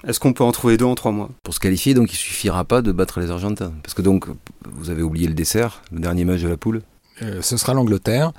Est-ce 0.07 0.21
qu'on 0.21 0.31
peut 0.31 0.45
en 0.45 0.53
trouver 0.53 0.77
deux 0.77 0.85
en 0.85 0.95
trois 0.95 1.11
mois? 1.11 1.29
Pour 1.43 1.53
se 1.53 1.59
qualifier, 1.59 1.93
donc 1.93 2.13
il 2.13 2.15
suffira 2.15 2.63
pas 2.63 2.81
de 2.81 2.93
battre 2.93 3.19
les 3.19 3.29
Argentins. 3.29 3.73
Parce 3.83 3.93
que 3.93 4.01
donc, 4.01 4.27
vous 4.71 4.89
avez 4.89 5.01
oublié 5.01 5.27
le 5.27 5.33
dessert, 5.33 5.81
le 5.91 5.99
dernier 5.99 6.23
match 6.23 6.39
de 6.39 6.47
la 6.47 6.55
poule. 6.55 6.81
Euh, 7.21 7.41
ce 7.41 7.57
sera 7.57 7.73
l'Angleterre. 7.73 8.31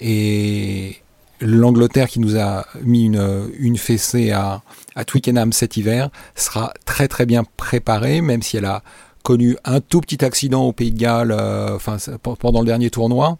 Et 0.00 0.96
l'Angleterre 1.42 2.08
qui 2.08 2.20
nous 2.20 2.38
a 2.38 2.66
mis 2.82 3.04
une, 3.04 3.50
une 3.58 3.76
fessée 3.76 4.30
à, 4.30 4.62
à 4.94 5.04
Twickenham 5.04 5.52
cet 5.52 5.76
hiver 5.76 6.10
sera 6.34 6.72
très 6.84 7.08
très 7.08 7.26
bien 7.26 7.44
préparée, 7.56 8.20
même 8.20 8.42
si 8.42 8.56
elle 8.56 8.64
a 8.64 8.82
connu 9.22 9.56
un 9.64 9.80
tout 9.80 10.00
petit 10.00 10.24
accident 10.24 10.62
au 10.62 10.72
Pays 10.72 10.92
de 10.92 10.98
Galles 10.98 11.32
euh, 11.32 11.76
enfin, 11.76 11.96
pendant 12.38 12.60
le 12.60 12.66
dernier 12.66 12.90
tournoi. 12.90 13.38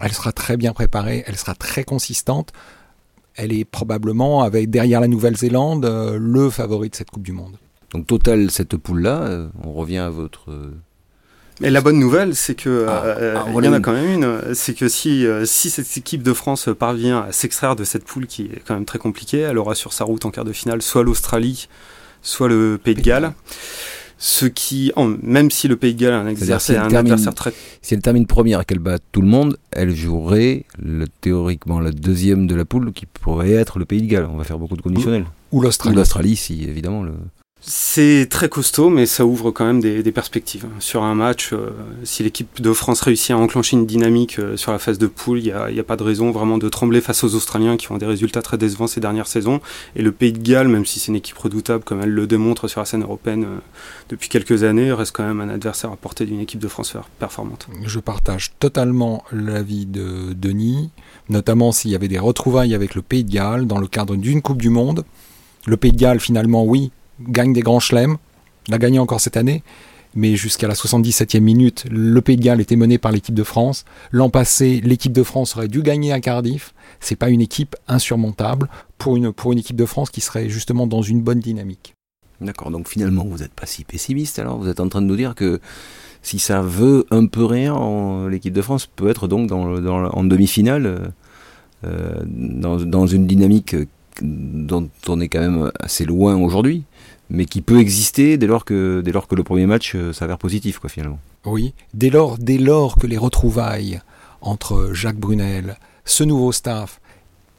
Elle 0.00 0.12
sera 0.12 0.32
très 0.32 0.56
bien 0.56 0.72
préparée, 0.72 1.24
elle 1.26 1.36
sera 1.36 1.54
très 1.54 1.84
consistante. 1.84 2.52
Elle 3.34 3.52
est 3.52 3.64
probablement, 3.64 4.42
avec 4.42 4.70
derrière 4.70 5.00
la 5.00 5.08
Nouvelle-Zélande, 5.08 5.84
euh, 5.84 6.18
le 6.20 6.50
favori 6.50 6.90
de 6.90 6.94
cette 6.94 7.10
Coupe 7.10 7.22
du 7.22 7.32
Monde. 7.32 7.56
Donc 7.92 8.06
total, 8.06 8.50
cette 8.50 8.76
poule-là, 8.76 9.22
euh, 9.22 9.48
on 9.64 9.72
revient 9.72 9.98
à 9.98 10.10
votre... 10.10 10.50
Mais 11.60 11.70
la 11.70 11.80
bonne 11.80 11.98
nouvelle, 11.98 12.34
c'est 12.34 12.54
que 12.54 12.86
ah, 12.88 13.04
ah, 13.36 13.44
il 13.54 13.64
y 13.64 13.68
en 13.68 13.72
a 13.72 13.80
quand 13.80 13.92
même 13.92 14.10
une, 14.10 14.54
c'est 14.54 14.74
que 14.74 14.88
si 14.88 15.26
si 15.44 15.70
cette 15.70 15.96
équipe 15.96 16.22
de 16.22 16.32
France 16.32 16.68
parvient 16.78 17.26
à 17.28 17.32
s'extraire 17.32 17.76
de 17.76 17.84
cette 17.84 18.04
poule 18.04 18.26
qui 18.26 18.44
est 18.44 18.62
quand 18.66 18.74
même 18.74 18.86
très 18.86 18.98
compliquée, 18.98 19.40
elle 19.40 19.58
aura 19.58 19.74
sur 19.74 19.92
sa 19.92 20.04
route 20.04 20.24
en 20.24 20.30
quart 20.30 20.44
de 20.44 20.52
finale 20.52 20.82
soit 20.82 21.02
l'Australie, 21.02 21.68
soit 22.22 22.48
le 22.48 22.78
Pays 22.82 22.94
de 22.94 23.02
Galles. 23.02 23.32
Ce 24.22 24.44
qui, 24.44 24.92
même 25.22 25.50
si 25.50 25.66
le 25.66 25.76
Pays 25.76 25.94
de 25.94 26.00
Galles 26.00 26.12
a 26.12 26.18
un, 26.18 26.26
un 26.26 26.94
adversaire 26.94 27.34
très. 27.34 27.54
Si 27.80 27.94
elle 27.94 28.02
termine 28.02 28.26
première 28.26 28.60
et 28.60 28.64
qu'elle 28.66 28.78
bat 28.78 28.98
tout 29.12 29.22
le 29.22 29.26
monde, 29.26 29.56
elle 29.70 29.96
jouerait 29.96 30.66
le, 30.78 31.06
théoriquement 31.08 31.80
la 31.80 31.90
deuxième 31.90 32.46
de 32.46 32.54
la 32.54 32.66
poule 32.66 32.92
qui 32.92 33.06
pourrait 33.06 33.52
être 33.52 33.78
le 33.78 33.86
Pays 33.86 34.02
de 34.02 34.06
Galles. 34.06 34.28
On 34.30 34.36
va 34.36 34.44
faire 34.44 34.58
beaucoup 34.58 34.76
de 34.76 34.82
conditionnels. 34.82 35.24
Ou 35.52 35.62
l'Australie. 35.62 35.94
Ou 35.94 35.98
l'Australie, 35.98 36.36
si 36.36 36.64
évidemment. 36.64 37.02
Le... 37.02 37.12
C'est 37.62 38.26
très 38.30 38.48
costaud, 38.48 38.88
mais 38.88 39.04
ça 39.04 39.26
ouvre 39.26 39.50
quand 39.50 39.66
même 39.66 39.80
des, 39.80 40.02
perspectives. 40.12 40.66
Sur 40.78 41.02
un 41.02 41.14
match, 41.14 41.52
euh, 41.52 41.70
si 42.04 42.22
l'équipe 42.22 42.60
de 42.60 42.72
France 42.72 43.02
réussit 43.02 43.32
à 43.32 43.36
enclencher 43.36 43.76
une 43.76 43.86
dynamique 43.86 44.38
euh, 44.38 44.56
sur 44.56 44.72
la 44.72 44.78
phase 44.78 44.98
de 44.98 45.06
poule, 45.06 45.38
il 45.40 45.54
n'y 45.72 45.78
a, 45.78 45.84
pas 45.84 45.96
de 45.96 46.02
raison 46.02 46.30
vraiment 46.30 46.56
de 46.56 46.68
trembler 46.70 47.02
face 47.02 47.22
aux 47.22 47.34
Australiens 47.34 47.76
qui 47.76 47.92
ont 47.92 47.98
des 47.98 48.06
résultats 48.06 48.40
très 48.40 48.56
décevants 48.56 48.86
ces 48.86 49.00
dernières 49.00 49.26
saisons. 49.26 49.60
Et 49.94 50.02
le 50.02 50.10
Pays 50.10 50.32
de 50.32 50.38
Galles, 50.38 50.68
même 50.68 50.86
si 50.86 50.98
c'est 51.00 51.08
une 51.08 51.16
équipe 51.16 51.36
redoutable 51.36 51.84
comme 51.84 52.00
elle 52.00 52.10
le 52.10 52.26
démontre 52.26 52.66
sur 52.66 52.80
la 52.80 52.86
scène 52.86 53.02
européenne 53.02 53.44
euh, 53.44 53.58
depuis 54.08 54.30
quelques 54.30 54.64
années, 54.64 54.90
reste 54.92 55.12
quand 55.14 55.26
même 55.26 55.42
un 55.42 55.50
adversaire 55.50 55.92
à 55.92 55.96
portée 55.96 56.24
d'une 56.24 56.40
équipe 56.40 56.60
de 56.60 56.68
France 56.68 56.96
performante. 57.18 57.68
Je 57.84 58.00
partage 58.00 58.52
totalement 58.58 59.22
l'avis 59.32 59.84
de 59.84 60.32
Denis, 60.32 60.90
notamment 61.28 61.72
s'il 61.72 61.90
y 61.90 61.94
avait 61.94 62.08
des 62.08 62.18
retrouvailles 62.18 62.74
avec 62.74 62.94
le 62.94 63.02
Pays 63.02 63.22
de 63.22 63.30
Galles 63.30 63.66
dans 63.66 63.78
le 63.78 63.86
cadre 63.86 64.16
d'une 64.16 64.40
Coupe 64.40 64.62
du 64.62 64.70
Monde. 64.70 65.04
Le 65.66 65.76
Pays 65.76 65.92
de 65.92 65.98
Galles, 65.98 66.20
finalement, 66.20 66.64
oui, 66.64 66.90
gagne 67.28 67.52
des 67.52 67.62
grands 67.62 67.80
chelems, 67.80 68.16
l'a 68.68 68.78
gagné 68.78 68.98
encore 68.98 69.20
cette 69.20 69.36
année, 69.36 69.62
mais 70.14 70.36
jusqu'à 70.36 70.66
la 70.66 70.74
77e 70.74 71.40
minute, 71.40 71.84
le 71.90 72.20
Pays 72.20 72.36
de 72.36 72.42
Galles 72.42 72.60
était 72.60 72.76
mené 72.76 72.98
par 72.98 73.12
l'équipe 73.12 73.34
de 73.34 73.44
France. 73.44 73.84
L'an 74.10 74.28
passé, 74.28 74.80
l'équipe 74.82 75.12
de 75.12 75.22
France 75.22 75.56
aurait 75.56 75.68
dû 75.68 75.82
gagner 75.82 76.12
à 76.12 76.20
Cardiff. 76.20 76.74
C'est 76.98 77.16
pas 77.16 77.30
une 77.30 77.40
équipe 77.40 77.76
insurmontable 77.86 78.68
pour 78.98 79.16
une, 79.16 79.32
pour 79.32 79.52
une 79.52 79.58
équipe 79.58 79.76
de 79.76 79.86
France 79.86 80.10
qui 80.10 80.20
serait 80.20 80.48
justement 80.48 80.86
dans 80.86 81.02
une 81.02 81.22
bonne 81.22 81.40
dynamique. 81.40 81.94
D'accord, 82.40 82.70
donc 82.70 82.88
finalement, 82.88 83.24
vous 83.24 83.38
n'êtes 83.38 83.52
pas 83.52 83.66
si 83.66 83.84
pessimiste 83.84 84.38
alors 84.38 84.58
Vous 84.58 84.68
êtes 84.68 84.80
en 84.80 84.88
train 84.88 85.02
de 85.02 85.06
nous 85.06 85.16
dire 85.16 85.34
que 85.34 85.60
si 86.22 86.38
ça 86.38 86.60
veut 86.62 87.06
un 87.10 87.26
peu 87.26 87.44
rien, 87.44 88.28
l'équipe 88.28 88.52
de 88.52 88.62
France 88.62 88.86
peut 88.86 89.08
être 89.08 89.28
donc 89.28 89.46
dans, 89.46 89.78
dans 89.80 90.06
en 90.10 90.24
demi-finale, 90.24 91.12
euh, 91.84 92.14
dans, 92.24 92.76
dans, 92.76 93.06
une 93.06 93.26
dynamique 93.26 93.76
dont 94.22 94.88
on 95.08 95.20
est 95.20 95.28
quand 95.28 95.40
même 95.40 95.70
assez 95.78 96.04
loin 96.04 96.36
aujourd'hui, 96.36 96.84
mais 97.28 97.44
qui 97.44 97.62
peut 97.62 97.78
exister 97.78 98.36
dès 98.36 98.46
lors 98.46 98.64
que, 98.64 99.00
dès 99.04 99.12
lors 99.12 99.28
que 99.28 99.34
le 99.34 99.44
premier 99.44 99.66
match 99.66 99.94
euh, 99.94 100.12
s'avère 100.12 100.38
positif, 100.38 100.78
quoi, 100.78 100.90
finalement. 100.90 101.20
Oui, 101.44 101.74
dès 101.94 102.10
lors, 102.10 102.38
dès 102.38 102.58
lors 102.58 102.96
que 102.96 103.06
les 103.06 103.16
retrouvailles 103.16 104.00
entre 104.40 104.90
Jacques 104.92 105.18
Brunel, 105.18 105.78
ce 106.04 106.24
nouveau 106.24 106.52
staff 106.52 107.00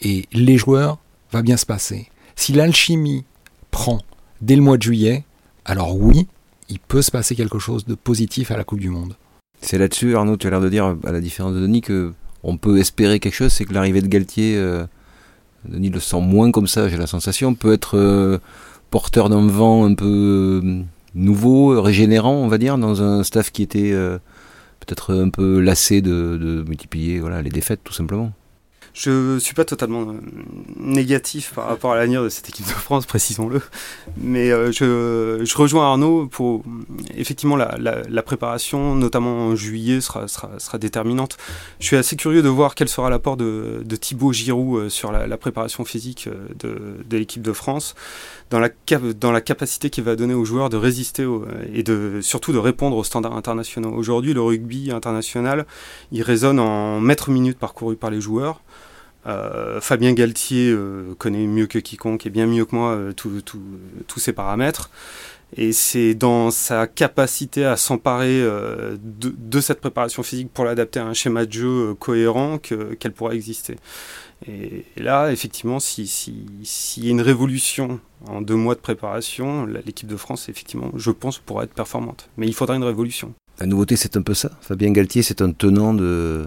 et 0.02 0.26
les 0.34 0.58
joueurs 0.58 0.98
va 1.32 1.42
bien 1.42 1.58
se 1.58 1.66
passer. 1.66 2.10
Si 2.36 2.54
l'alchimie 2.54 3.24
prend 3.72 4.02
dès 4.42 4.56
le 4.56 4.62
mois 4.62 4.78
de 4.78 4.84
juillet, 4.84 5.24
alors 5.66 5.96
oui, 5.96 6.28
il 6.70 6.80
peut 6.80 7.02
se 7.02 7.12
passer 7.12 7.36
quelque 7.36 7.60
chose 7.60 7.86
de 7.86 7.96
positif 7.96 8.52
à 8.52 8.58
la 8.58 8.64
Coupe 8.64 8.80
du 8.80 8.90
Monde. 8.90 9.16
C'est 9.62 9.78
là-dessus, 9.78 10.16
Arnaud, 10.16 10.38
tu 10.38 10.48
as 10.48 10.50
l'air 10.50 10.62
de 10.62 10.70
dire, 10.70 10.98
à 11.06 11.12
la 11.12 11.22
différence 11.22 11.54
de 11.54 11.60
Denis, 11.60 11.82
que 11.82 12.14
on 12.44 12.58
peut 12.58 12.80
espérer 12.80 13.20
quelque 13.20 13.36
chose, 13.36 13.54
c'est 13.54 13.66
que 13.66 13.74
l'arrivée 13.74 14.02
de 14.02 14.08
Galtier, 14.08 14.56
euh, 14.58 14.86
Denis 15.68 15.90
le 15.90 16.00
sent 16.00 16.22
moins 16.22 16.52
comme 16.52 16.68
ça, 16.68 16.90
j'ai 16.90 16.98
la 16.98 17.08
sensation, 17.08 17.54
peut 17.54 17.74
être 17.74 17.98
euh, 17.98 18.40
porteur 18.90 19.30
d'un 19.30 19.48
vent 19.48 19.86
un 19.86 19.94
peu 19.94 20.62
euh, 20.64 20.82
nouveau, 21.16 21.82
régénérant, 21.82 22.36
on 22.36 22.48
va 22.48 22.58
dire, 22.58 22.78
dans 22.78 23.04
un 23.04 23.24
staff 23.24 23.52
qui 23.52 23.62
était 23.64 23.92
peut-être 24.80 25.14
un 25.14 25.30
peu 25.30 25.60
lassé 25.60 26.02
de, 26.02 26.38
de 26.42 26.64
multiplier 26.68 27.20
voilà, 27.20 27.42
les 27.42 27.50
défaites, 27.50 27.82
tout 27.84 27.94
simplement. 27.94 28.32
Je 28.94 29.40
suis 29.40 29.54
pas 29.54 29.64
totalement 29.64 30.02
euh, 30.02 30.20
négatif 30.78 31.54
par 31.56 31.68
rapport 31.68 31.94
à 31.94 31.96
l'avenir 31.96 32.24
de 32.24 32.30
cette 32.30 32.50
équipe 32.50 32.66
de 32.66 32.72
France, 32.72 33.06
précisons-le. 33.06 33.62
Mais 34.18 34.52
euh, 34.52 34.72
je, 34.72 35.42
je, 35.46 35.58
rejoins 35.58 35.86
Arnaud 35.86 36.28
pour 36.28 36.64
effectivement 37.16 37.56
la, 37.56 37.78
la, 37.80 38.02
la, 38.10 38.22
préparation, 38.24 38.96
notamment 38.96 39.48
en 39.48 39.56
juillet, 39.56 40.02
sera, 40.02 40.28
sera, 40.28 40.60
sera, 40.60 40.78
déterminante. 40.78 41.38
Je 41.80 41.86
suis 41.86 41.96
assez 41.96 42.18
curieux 42.18 42.42
de 42.42 42.50
voir 42.50 42.76
quel 42.76 42.90
sera 42.90 43.10
l'apport 43.10 43.38
de, 43.38 43.82
de 43.86 43.96
Thibaut 43.96 44.34
Giroud 44.34 44.82
euh, 44.82 44.90
sur 44.90 45.14
la, 45.14 45.26
la 45.26 45.38
préparation 45.38 45.86
physique 45.86 46.28
de, 46.60 46.98
de 47.06 47.18
l'équipe 47.18 47.42
de 47.42 47.54
France, 47.54 47.96
dans 48.50 48.60
la, 48.60 48.70
dans 49.18 49.32
la 49.32 49.42
capacité 49.42 49.90
qu'il 49.90 50.04
va 50.04 50.18
donner 50.18 50.34
aux 50.34 50.44
joueurs 50.46 50.70
de 50.70 50.76
résister 50.78 51.26
et 51.74 51.84
de 51.84 52.20
surtout 52.22 52.52
de 52.52 52.58
répondre 52.58 52.98
aux 52.98 53.06
standards 53.06 53.38
internationaux. 53.38 53.94
Aujourd'hui, 53.94 54.34
le 54.34 54.42
rugby 54.42 54.92
international, 54.92 55.66
il 56.12 56.24
résonne 56.24 56.60
en 56.60 57.00
mètres 57.00 57.30
minutes 57.30 57.58
parcourus 57.58 57.96
par 57.96 58.10
les 58.10 58.20
joueurs. 58.20 58.62
Euh, 59.28 59.80
Fabien 59.82 60.14
Galtier 60.14 60.72
euh, 60.72 61.14
connaît 61.18 61.46
mieux 61.46 61.68
que 61.68 61.80
quiconque 61.80 62.26
et 62.26 62.30
bien 62.30 62.48
mieux 62.48 62.66
que 62.66 62.76
moi 62.76 62.92
euh, 62.92 63.14
tous 63.14 64.20
ces 64.20 64.34
paramètres. 64.34 64.90
Et 65.58 65.74
c'est 65.74 66.14
dans 66.16 66.50
sa 66.50 66.88
capacité 66.88 67.66
à 67.66 67.76
s'emparer 67.76 68.42
de, 68.42 69.36
de, 69.38 69.60
cette 69.60 69.82
préparation 69.82 70.24
physique 70.24 70.50
pour 70.54 70.64
l'adapter 70.64 71.02
à 71.02 71.06
un 71.06 71.14
schéma 71.14 71.46
de 71.46 71.52
jeu 71.52 71.94
cohérent 71.96 72.58
qu'elle 72.58 73.12
pourra 73.12 73.36
exister. 73.36 73.76
Et, 74.48 74.86
là, 74.96 75.30
effectivement, 75.30 75.82
s'il 75.82 76.08
si, 76.08 76.46
si, 76.64 77.02
y 77.02 77.08
a 77.10 77.12
une 77.12 77.20
révolution 77.20 78.00
en 78.28 78.42
deux 78.42 78.56
mois 78.56 78.76
de 78.76 78.80
préparation, 78.80 79.66
l'équipe 79.66 80.08
de 80.08 80.16
France, 80.16 80.48
effectivement, 80.48 80.90
je 80.96 81.12
pense, 81.12 81.38
pourra 81.38 81.66
être 81.66 81.74
performante. 81.74 82.30
Mais 82.38 82.48
il 82.48 82.54
faudra 82.54 82.78
une 82.78 82.86
révolution. 82.86 83.34
La 83.60 83.66
nouveauté, 83.66 83.98
c'est 83.98 84.16
un 84.16 84.22
peu 84.22 84.34
ça? 84.34 84.52
Fabien 84.62 84.92
Galtier, 84.92 85.22
c'est 85.22 85.42
un 85.42 85.52
tenant 85.52 85.94
de, 85.94 86.46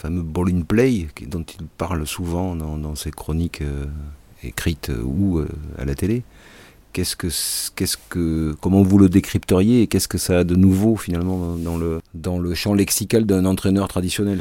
fameux 0.00 0.22
ball 0.22 0.48
in 0.48 0.62
play 0.62 1.08
dont 1.26 1.42
il 1.42 1.66
parle 1.66 2.06
souvent 2.06 2.56
dans, 2.56 2.94
ses 2.94 3.10
chroniques 3.10 3.60
euh, 3.60 3.84
écrites 4.42 4.88
euh, 4.88 5.02
ou 5.02 5.38
euh, 5.38 5.48
à 5.78 5.84
la 5.84 5.94
télé. 5.94 6.22
Qu'est-ce 6.92 7.16
que, 7.16 7.28
qu'est-ce 7.76 7.96
que, 8.08 8.54
comment 8.60 8.82
vous 8.82 8.98
le 8.98 9.08
décrypteriez 9.08 9.82
et 9.82 9.86
qu'est-ce 9.86 10.08
que 10.08 10.18
ça 10.18 10.38
a 10.38 10.44
de 10.44 10.56
nouveau 10.56 10.96
finalement 10.96 11.54
dans 11.54 11.76
le, 11.76 12.00
dans 12.14 12.38
le 12.38 12.54
champ 12.54 12.74
lexical 12.74 13.26
d'un 13.26 13.44
entraîneur 13.44 13.86
traditionnel? 13.88 14.40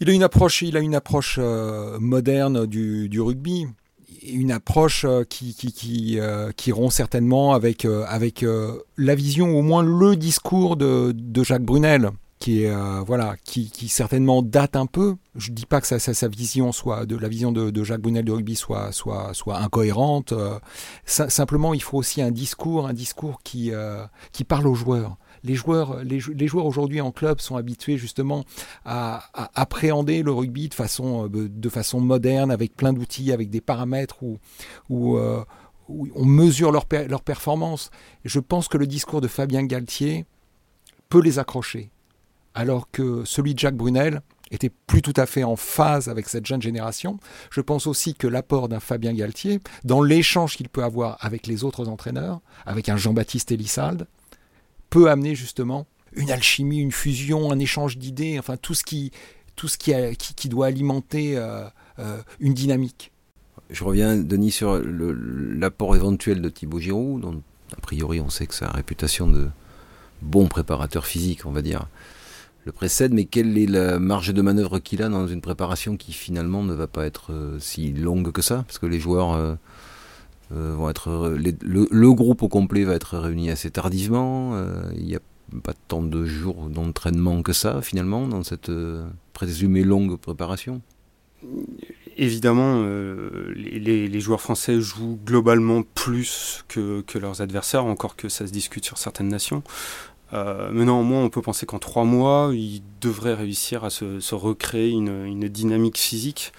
Il 0.00 0.08
a 0.08 0.12
une 0.12 0.22
approche, 0.22 0.62
il 0.62 0.76
a 0.78 0.80
une 0.80 0.94
approche 0.94 1.38
moderne 1.98 2.64
du, 2.64 3.10
du, 3.10 3.20
rugby, 3.20 3.66
une 4.26 4.50
approche 4.50 5.04
qui, 5.28 5.54
qui, 5.54 5.72
qui, 5.72 6.18
qui 6.56 6.72
rompt 6.72 6.90
certainement 6.90 7.52
avec, 7.52 7.84
avec 7.84 8.46
la 8.96 9.14
vision, 9.14 9.58
au 9.58 9.60
moins 9.60 9.82
le 9.82 10.16
discours 10.16 10.78
de, 10.78 11.12
de 11.14 11.44
Jacques 11.44 11.64
Brunel 11.64 12.12
qui 12.40 12.64
est 12.64 12.70
euh, 12.70 13.02
voilà, 13.06 13.36
qui, 13.44 13.70
qui, 13.70 13.88
certainement 13.88 14.42
date 14.42 14.74
un 14.74 14.86
peu. 14.86 15.16
Je 15.36 15.52
dis 15.52 15.66
pas 15.66 15.82
que 15.82 15.86
sa, 15.86 15.98
sa, 15.98 16.28
vision 16.28 16.72
soit 16.72 17.04
de 17.04 17.14
la 17.16 17.28
vision 17.28 17.52
de, 17.52 17.70
de, 17.70 17.84
Jacques 17.84 18.00
Brunel 18.00 18.24
de 18.24 18.32
rugby 18.32 18.56
soit 18.56 18.92
soit 18.92 19.34
soit 19.34 19.58
incohérente. 19.58 20.32
Euh, 20.32 20.58
simplement, 21.04 21.74
il 21.74 21.82
faut 21.82 21.98
aussi 21.98 22.22
un 22.22 22.30
discours, 22.30 22.86
un 22.86 22.94
discours 22.94 23.42
qui 23.44 23.72
euh, 23.72 24.06
qui 24.32 24.44
parle 24.44 24.66
aux 24.66 24.74
joueurs. 24.74 25.18
Les 25.44 25.54
joueurs, 25.54 26.02
les, 26.02 26.20
les 26.34 26.46
joueurs 26.46 26.64
aujourd'hui 26.64 27.02
en 27.02 27.12
club 27.12 27.40
sont 27.40 27.56
habitués 27.56 27.98
justement 27.98 28.44
à, 28.86 29.22
à, 29.34 29.50
appréhender 29.60 30.22
le 30.22 30.32
rugby 30.32 30.70
de 30.70 30.74
façon 30.74 31.28
de 31.28 31.68
façon 31.68 32.00
moderne, 32.00 32.50
avec 32.50 32.74
plein 32.74 32.94
d'outils, 32.94 33.32
avec 33.32 33.50
des 33.50 33.60
paramètres 33.60 34.22
où 34.22 34.38
où, 34.88 35.18
où 35.88 36.08
on 36.14 36.24
mesure 36.24 36.72
leur, 36.72 36.86
leur 37.06 37.22
performance. 37.22 37.90
je 38.24 38.40
pense 38.40 38.68
que 38.68 38.78
le 38.78 38.86
discours 38.86 39.20
de 39.20 39.28
Fabien 39.28 39.62
Galtier 39.64 40.24
peut 41.10 41.20
les 41.20 41.38
accrocher 41.38 41.90
alors 42.54 42.90
que 42.90 43.24
celui 43.24 43.54
de 43.54 43.58
Jacques 43.58 43.76
Brunel 43.76 44.22
était 44.50 44.70
plus 44.86 45.02
tout 45.02 45.14
à 45.16 45.26
fait 45.26 45.44
en 45.44 45.56
phase 45.56 46.08
avec 46.08 46.28
cette 46.28 46.46
jeune 46.46 46.62
génération. 46.62 47.18
Je 47.50 47.60
pense 47.60 47.86
aussi 47.86 48.14
que 48.14 48.26
l'apport 48.26 48.68
d'un 48.68 48.80
Fabien 48.80 49.12
Galtier, 49.12 49.60
dans 49.84 50.02
l'échange 50.02 50.56
qu'il 50.56 50.68
peut 50.68 50.82
avoir 50.82 51.16
avec 51.20 51.46
les 51.46 51.64
autres 51.64 51.88
entraîneurs, 51.88 52.40
avec 52.66 52.88
un 52.88 52.96
Jean-Baptiste 52.96 53.52
Elissalde, 53.52 54.06
peut 54.90 55.08
amener 55.08 55.34
justement 55.34 55.86
une 56.12 56.30
alchimie, 56.32 56.80
une 56.80 56.90
fusion, 56.90 57.52
un 57.52 57.58
échange 57.60 57.96
d'idées, 57.96 58.38
enfin 58.38 58.56
tout 58.56 58.74
ce 58.74 58.82
qui, 58.82 59.12
tout 59.54 59.68
ce 59.68 59.78
qui, 59.78 59.92
qui, 60.16 60.48
doit 60.48 60.66
alimenter 60.66 61.36
euh, 61.36 61.64
euh, 62.00 62.20
une 62.40 62.54
dynamique. 62.54 63.12
Je 63.70 63.84
reviens, 63.84 64.16
Denis, 64.16 64.50
sur 64.50 64.82
l'apport 64.82 65.94
éventuel 65.94 66.42
de 66.42 66.48
Thibaut 66.48 66.80
Giroud, 66.80 67.20
dont 67.20 67.40
a 67.76 67.80
priori 67.80 68.20
on 68.20 68.30
sait 68.30 68.48
que 68.48 68.54
sa 68.54 68.68
réputation 68.68 69.28
de 69.28 69.48
bon 70.22 70.48
préparateur 70.48 71.06
physique, 71.06 71.46
on 71.46 71.52
va 71.52 71.62
dire, 71.62 71.86
le 72.64 72.72
précède, 72.72 73.12
mais 73.12 73.24
quelle 73.24 73.56
est 73.56 73.66
la 73.66 73.98
marge 73.98 74.34
de 74.34 74.42
manœuvre 74.42 74.78
qu'il 74.78 75.02
a 75.02 75.08
dans 75.08 75.26
une 75.26 75.40
préparation 75.40 75.96
qui 75.96 76.12
finalement 76.12 76.62
ne 76.62 76.74
va 76.74 76.86
pas 76.86 77.06
être 77.06 77.32
euh, 77.32 77.58
si 77.58 77.92
longue 77.92 78.32
que 78.32 78.42
ça, 78.42 78.64
parce 78.66 78.78
que 78.78 78.86
les 78.86 79.00
joueurs 79.00 79.32
euh, 79.32 79.54
euh, 80.52 80.74
vont 80.76 80.90
être, 80.90 81.36
le, 81.38 82.12
groupe 82.12 82.42
au 82.42 82.48
complet 82.48 82.84
va 82.84 82.94
être 82.94 83.18
réuni 83.18 83.50
assez 83.50 83.70
tardivement. 83.70 84.60
Il 84.94 85.04
n'y 85.04 85.16
a 85.16 85.20
pas 85.62 85.72
tant 85.88 86.02
de 86.02 86.24
jours 86.24 86.68
d'entraînement 86.68 87.42
que 87.42 87.52
ça 87.52 87.82
finalement 87.82 88.28
dans 88.28 88.42
cette 88.42 88.70
présumée 89.32 89.84
longue 89.84 90.16
préparation. 90.18 90.82
Évidemment, 92.16 92.84
les, 93.54 94.20
joueurs 94.20 94.40
français 94.40 94.80
jouent 94.80 95.18
globalement 95.24 95.82
plus 95.94 96.64
que, 96.68 97.00
que, 97.02 97.18
leurs 97.18 97.40
adversaires, 97.40 97.86
encore 97.86 98.16
que 98.16 98.28
ça 98.28 98.46
se 98.46 98.52
discute 98.52 98.84
sur 98.84 98.98
certaines 98.98 99.28
nations. 99.28 99.62
Euh, 100.32 100.70
mais 100.72 100.84
néanmoins, 100.84 101.22
on 101.22 101.28
peut 101.28 101.42
penser 101.42 101.66
qu'en 101.66 101.78
trois 101.78 102.04
mois, 102.04 102.50
il 102.52 102.82
devrait 103.00 103.34
réussir 103.34 103.84
à 103.84 103.90
se, 103.90 104.34
recréer 104.34 104.90
une, 104.90 105.48
dynamique 105.48 105.98
physique. 105.98 106.52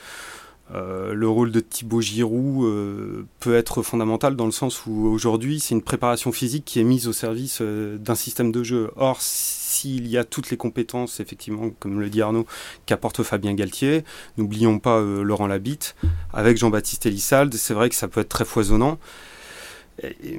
Euh, 0.73 1.13
le 1.13 1.27
rôle 1.27 1.51
de 1.51 1.59
Thibaut 1.59 1.99
Giroud 1.99 2.63
euh, 2.63 3.25
peut 3.41 3.55
être 3.55 3.81
fondamental 3.81 4.37
dans 4.37 4.45
le 4.45 4.51
sens 4.51 4.85
où 4.85 5.05
aujourd'hui, 5.07 5.59
c'est 5.59 5.75
une 5.75 5.81
préparation 5.81 6.31
physique 6.31 6.63
qui 6.63 6.79
est 6.79 6.85
mise 6.85 7.09
au 7.09 7.13
service 7.13 7.61
d'un 7.61 8.15
système 8.15 8.51
de 8.51 8.63
jeu. 8.63 8.91
Or, 8.95 9.17
s'il 9.19 10.07
y 10.07 10.17
a 10.17 10.23
toutes 10.23 10.49
les 10.49 10.57
compétences, 10.57 11.19
effectivement, 11.19 11.71
comme 11.79 11.99
le 11.99 12.09
dit 12.09 12.21
Arnaud, 12.21 12.45
qu'apporte 12.85 13.23
Fabien 13.23 13.53
Galtier, 13.53 14.03
n'oublions 14.37 14.79
pas 14.79 15.01
Laurent 15.01 15.47
Labitte, 15.47 15.95
avec 16.33 16.57
Jean-Baptiste 16.57 17.05
Elissalde, 17.05 17.53
c'est 17.53 17.73
vrai 17.73 17.89
que 17.89 17.95
ça 17.95 18.07
peut 18.07 18.21
être 18.21 18.29
très 18.29 18.45
foisonnant. 18.45 18.97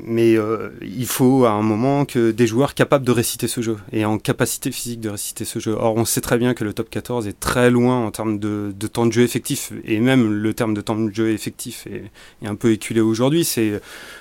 Mais 0.04 0.37
euh, 0.37 0.71
il 0.83 1.07
faut 1.07 1.45
à 1.45 1.50
un 1.52 1.62
moment 1.62 2.04
que 2.04 2.31
des 2.31 2.47
joueurs 2.47 2.75
capables 2.75 3.04
de 3.04 3.12
réciter 3.12 3.47
ce 3.47 3.61
jeu 3.61 3.76
et 3.92 4.04
en 4.04 4.19
capacité 4.19 4.73
physique 4.73 5.00
de 5.00 5.11
réciter 5.11 5.45
ce 5.45 5.59
jeu. 5.59 5.73
Or, 5.78 5.97
on 5.97 6.04
sait 6.04 6.21
très 6.21 6.38
bien 6.38 6.54
que 6.54 6.64
le 6.64 6.73
top 6.73 6.90
14 6.90 7.28
est 7.28 7.38
très 7.38 7.71
loin 7.71 8.04
en 8.04 8.11
termes 8.11 8.38
de, 8.38 8.73
temps 8.92 9.07
de 9.07 9.12
jeu 9.12 9.23
effectif 9.23 9.73
et 9.85 10.00
même 10.00 10.33
le 10.33 10.54
terme 10.54 10.75
de 10.75 10.81
temps 10.81 10.97
de 10.97 11.14
jeu 11.14 11.31
effectif 11.31 11.87
est, 11.87 12.11
un 12.45 12.57
peu 12.57 12.73
éculé 12.73 13.00
aujourd'hui. 13.00 13.45
C'est 13.45 13.81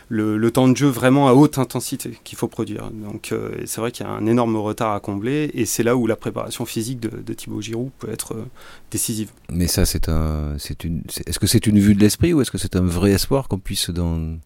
le, 0.09 0.51
temps 0.51 0.67
de 0.67 0.77
jeu 0.77 0.87
vraiment 0.87 1.27
à 1.27 1.33
haute 1.33 1.57
intensité 1.57 2.19
qu'il 2.23 2.37
faut 2.37 2.47
produire. 2.47 2.91
Donc, 2.91 3.31
euh, 3.31 3.51
c'est 3.65 3.81
vrai 3.81 3.91
qu'il 3.91 4.05
y 4.05 4.09
a 4.09 4.11
un 4.11 4.25
énorme 4.25 4.57
retard 4.57 4.93
à 4.93 4.99
combler 4.99 5.49
et 5.53 5.65
c'est 5.65 5.83
là 5.83 5.95
où 5.95 6.07
la 6.07 6.15
préparation 6.15 6.65
physique 6.65 6.99
de, 6.99 7.09
de 7.09 7.33
Thibaut 7.33 7.61
Giroud 7.61 7.89
peut 7.99 8.11
être 8.11 8.33
euh, 8.33 8.45
décisive. 8.91 9.31
Mais 9.49 9.67
ça, 9.67 9.85
c'est 9.85 10.09
un, 10.09 10.55
c'est 10.57 10.83
une, 10.83 11.01
est-ce 11.25 11.39
que 11.39 11.47
c'est 11.47 11.65
une 11.65 11.79
vue 11.79 11.95
de 11.95 12.01
l'esprit 12.01 12.33
ou 12.33 12.41
est-ce 12.41 12.51
que 12.51 12.57
c'est 12.57 12.75
un 12.75 12.81
vrai 12.81 13.11
espoir 13.11 13.47
qu'on 13.47 13.59
puisse 13.59 13.89
dans 13.89 14.37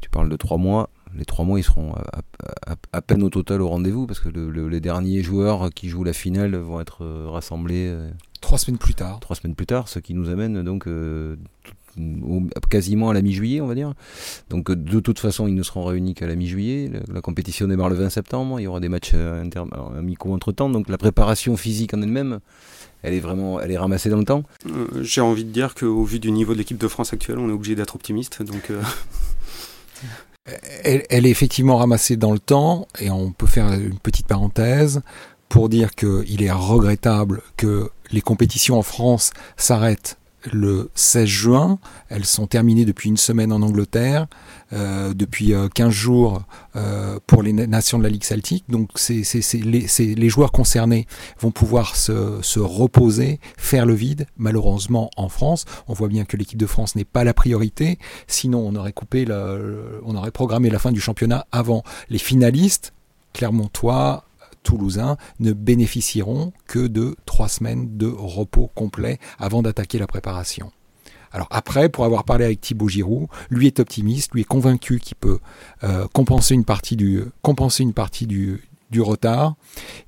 tu 0.00 0.10
parles 0.10 0.28
de 0.28 0.36
trois 0.36 0.58
mois. 0.58 0.90
Les 1.16 1.24
trois 1.24 1.44
mois, 1.44 1.58
ils 1.58 1.64
seront 1.64 1.94
à, 2.92 3.02
peine 3.02 3.22
au 3.22 3.30
total 3.30 3.62
au 3.62 3.68
rendez-vous 3.68 4.06
parce 4.06 4.20
que 4.20 4.28
les 4.28 4.80
derniers 4.80 5.22
joueurs 5.22 5.70
qui 5.74 5.88
jouent 5.88 6.04
la 6.04 6.12
finale 6.12 6.56
vont 6.56 6.80
être 6.80 7.04
euh, 7.04 7.28
rassemblés. 7.28 7.88
Euh, 7.88 8.10
trois 8.40 8.58
semaines 8.58 8.78
plus 8.78 8.94
tard. 8.94 9.20
Trois 9.20 9.36
semaines 9.36 9.54
plus 9.54 9.66
tard, 9.66 9.88
ce 9.88 9.98
qui 9.98 10.14
nous 10.14 10.28
amène 10.28 10.62
donc 10.62 10.86
quasiment 12.70 13.10
à 13.10 13.14
la 13.14 13.22
mi-juillet, 13.22 13.60
on 13.60 13.66
va 13.66 13.74
dire. 13.74 13.94
Donc 14.50 14.70
de 14.70 15.00
toute 15.00 15.18
façon, 15.18 15.48
ils 15.48 15.54
ne 15.54 15.62
seront 15.62 15.84
réunis 15.84 16.14
qu'à 16.14 16.26
la 16.26 16.36
mi-juillet. 16.36 16.90
La, 17.12 17.20
compétition 17.20 17.66
démarre 17.66 17.88
le 17.88 17.96
20 17.96 18.10
septembre. 18.10 18.60
Il 18.60 18.64
y 18.64 18.66
aura 18.66 18.80
des 18.80 18.88
matchs 18.88 19.14
amicaux 19.96 20.32
entre-temps. 20.32 20.68
Donc 20.68 20.88
la 20.88 20.98
préparation 20.98 21.56
physique 21.56 21.94
en 21.94 22.02
elle-même, 22.02 22.40
elle 23.02 23.14
est 23.14 23.20
vraiment 23.20 23.60
elle 23.60 23.70
est 23.70 23.78
ramassée 23.78 24.10
dans 24.10 24.18
le 24.18 24.24
temps. 24.24 24.44
J'ai 25.00 25.20
envie 25.20 25.44
de 25.44 25.50
dire 25.50 25.74
qu'au 25.74 26.04
vu 26.04 26.20
du 26.20 26.30
niveau 26.30 26.52
de 26.52 26.58
l'équipe 26.58 26.78
de 26.78 26.88
France 26.88 27.12
actuelle, 27.12 27.38
on 27.38 27.48
est 27.48 27.52
obligé 27.52 27.74
d'être 27.74 27.96
optimiste. 27.96 28.42
Donc 28.42 28.70
elle, 30.84 31.04
elle, 31.10 31.26
est 31.26 31.30
effectivement 31.30 31.76
ramassée 31.76 32.16
dans 32.16 32.32
le 32.32 32.38
temps, 32.38 32.88
et 33.00 33.10
on 33.10 33.32
peut 33.32 33.46
faire 33.46 33.72
une 33.72 33.98
petite 33.98 34.26
parenthèse 34.26 35.02
pour 35.48 35.68
dire 35.68 35.94
qu'il 35.94 36.42
est 36.42 36.50
regrettable 36.50 37.42
que 37.56 37.90
les 38.10 38.20
compétitions 38.20 38.78
en 38.78 38.82
France 38.82 39.30
s'arrêtent 39.56 40.18
le 40.52 40.90
16 40.94 41.26
juin. 41.26 41.78
Elles 42.08 42.24
sont 42.24 42.46
terminées 42.46 42.84
depuis 42.84 43.08
une 43.08 43.16
semaine 43.16 43.52
en 43.52 43.62
Angleterre, 43.62 44.26
euh, 44.72 45.14
depuis 45.14 45.54
15 45.74 45.86
euh, 45.86 45.90
jours 45.90 46.42
euh, 46.76 47.18
pour 47.26 47.42
les 47.42 47.52
nations 47.52 47.98
de 47.98 48.02
la 48.02 48.08
Ligue 48.08 48.24
Celtique. 48.24 48.64
Donc 48.68 48.90
c'est, 48.94 49.22
les, 49.54 49.86
les, 50.14 50.28
joueurs 50.28 50.52
concernés 50.52 51.06
vont 51.40 51.50
pouvoir 51.50 51.96
se, 51.96 52.38
se, 52.42 52.60
reposer, 52.60 53.40
faire 53.56 53.86
le 53.86 53.94
vide. 53.94 54.26
Malheureusement 54.36 55.10
en 55.16 55.28
France, 55.28 55.64
on 55.88 55.92
voit 55.92 56.08
bien 56.08 56.24
que 56.24 56.36
l'équipe 56.36 56.58
de 56.58 56.66
France 56.66 56.94
n'est 56.94 57.04
pas 57.04 57.24
la 57.24 57.34
priorité. 57.34 57.98
Sinon 58.26 58.60
on 58.66 58.76
aurait 58.76 58.92
coupé, 58.92 59.26
on 60.04 60.14
aurait 60.14 60.30
programmé 60.30 60.70
la 60.70 60.78
fin 60.78 60.92
du 60.92 61.00
championnat 61.00 61.46
avant. 61.52 61.82
Les 62.10 62.18
finalistes, 62.18 62.92
Clermontois, 63.32 64.24
Toulousains 64.62 65.16
ne 65.40 65.52
bénéficieront 65.52 66.52
que 66.66 66.86
de 66.86 67.16
trois 67.26 67.48
semaines 67.48 67.96
de 67.96 68.06
repos 68.06 68.70
complet 68.74 69.18
avant 69.38 69.62
d'attaquer 69.62 69.98
la 69.98 70.06
préparation. 70.06 70.70
Alors 71.32 71.48
après, 71.50 71.88
pour 71.88 72.04
avoir 72.04 72.24
parlé 72.24 72.44
avec 72.44 72.60
Thibaut 72.60 72.88
Giroud, 72.88 73.28
lui 73.50 73.66
est 73.66 73.80
optimiste, 73.80 74.32
lui 74.32 74.42
est 74.42 74.44
convaincu 74.44 74.98
qu'il 74.98 75.16
peut 75.16 75.40
euh, 75.84 76.06
compenser 76.12 76.54
une 76.54 76.64
partie 76.64 76.96
du 76.96 77.22
compenser 77.42 77.82
une 77.82 77.92
partie 77.92 78.26
du, 78.26 78.62
du 78.90 79.00
retard. 79.00 79.54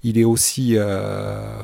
Il 0.03 0.19
est 0.19 0.25
aussi 0.25 0.75
euh, 0.77 1.59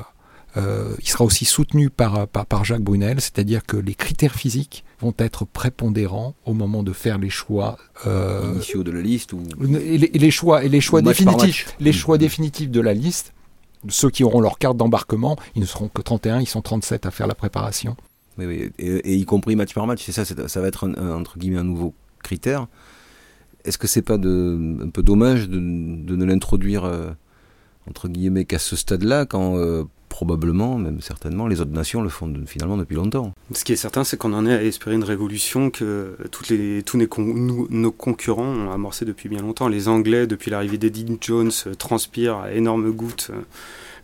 euh, 0.57 0.95
il 0.99 1.07
sera 1.07 1.23
aussi 1.23 1.45
soutenu 1.45 1.89
par, 1.89 2.27
par, 2.27 2.65
Jacques 2.65 2.81
Brunel, 2.81 3.21
c'est-à-dire 3.21 3.65
que 3.65 3.77
les 3.77 3.93
critères 3.93 4.33
physiques 4.33 4.83
vont 4.99 5.13
être 5.17 5.45
prépondérants 5.45 6.35
au 6.45 6.53
moment 6.53 6.83
de 6.83 6.93
faire 6.93 7.17
les 7.17 7.29
choix 7.29 7.77
euh, 8.07 8.53
initiaux 8.55 8.83
de 8.83 8.91
la 8.91 9.01
liste 9.01 9.33
ou 9.33 9.43
et 9.61 9.97
les, 9.97 10.31
choix 10.31 10.63
et 10.63 10.69
les 10.69 10.81
choix 10.81 11.01
définitifs, 11.01 11.75
les 11.79 11.93
choix 11.93 12.15
mmh. 12.15 12.19
définitifs 12.19 12.71
de 12.71 12.81
la 12.81 12.93
liste. 12.93 13.33
Ceux 13.89 14.09
qui 14.09 14.23
auront 14.23 14.41
leur 14.41 14.57
carte 14.57 14.75
d'embarquement, 14.75 15.37
ils 15.55 15.61
ne 15.61 15.65
seront 15.67 15.87
que 15.87 16.01
31, 16.01 16.41
ils 16.41 16.47
sont 16.47 16.61
37 16.61 17.05
à 17.05 17.11
faire 17.11 17.27
la 17.27 17.35
préparation. 17.35 17.95
Oui, 18.39 18.45
oui. 18.45 18.71
Et, 18.79 19.15
y 19.15 19.25
compris 19.25 19.55
match 19.55 19.73
par 19.73 19.85
match, 19.85 20.03
c'est 20.03 20.11
ça, 20.11 20.25
ça 20.25 20.61
va 20.61 20.67
être 20.67 20.87
un, 20.87 21.11
entre 21.11 21.37
guillemets 21.37 21.59
un 21.59 21.63
nouveau 21.63 21.93
critère. 22.23 22.67
Est-ce 23.63 23.77
que 23.77 23.87
c'est 23.87 24.01
pas 24.01 24.17
de, 24.17 24.77
un 24.81 24.89
peu 24.89 25.03
dommage 25.03 25.47
de, 25.47 25.57
de 25.57 26.15
ne 26.15 26.25
l'introduire 26.25 26.85
euh, 26.85 27.11
entre 27.87 28.07
guillemets 28.07 28.45
qu'à 28.45 28.59
ce 28.59 28.75
stade-là, 28.75 29.25
quand 29.25 29.57
euh, 29.57 29.83
probablement, 30.09 30.77
même 30.77 31.01
certainement, 31.01 31.47
les 31.47 31.61
autres 31.61 31.71
nations 31.71 32.01
le 32.01 32.09
font 32.09 32.33
finalement 32.45 32.77
depuis 32.77 32.95
longtemps. 32.95 33.33
Ce 33.53 33.63
qui 33.63 33.73
est 33.73 33.77
certain, 33.77 34.03
c'est 34.03 34.17
qu'on 34.17 34.33
en 34.33 34.45
est 34.45 34.53
à 34.53 34.63
espérer 34.63 34.95
une 34.95 35.03
révolution 35.03 35.69
que 35.69 36.17
toutes 36.31 36.49
les, 36.49 36.83
tous 36.83 36.97
nos, 36.97 37.91
concurrents 37.91 38.43
ont 38.43 38.71
amorcé 38.71 39.05
depuis 39.05 39.29
bien 39.29 39.41
longtemps. 39.41 39.67
Les 39.67 39.87
Anglais, 39.87 40.27
depuis 40.27 40.51
l'arrivée 40.51 40.77
d'Eddie 40.77 41.17
Jones, 41.21 41.51
euh, 41.67 41.75
transpirent 41.75 42.37
à 42.37 42.51
énormes 42.51 42.91
gouttes 42.91 43.31
euh, 43.31 43.41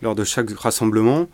lors 0.02 0.16
de 0.16 0.24
chaque 0.24 0.52
rassemblement. 0.52 1.28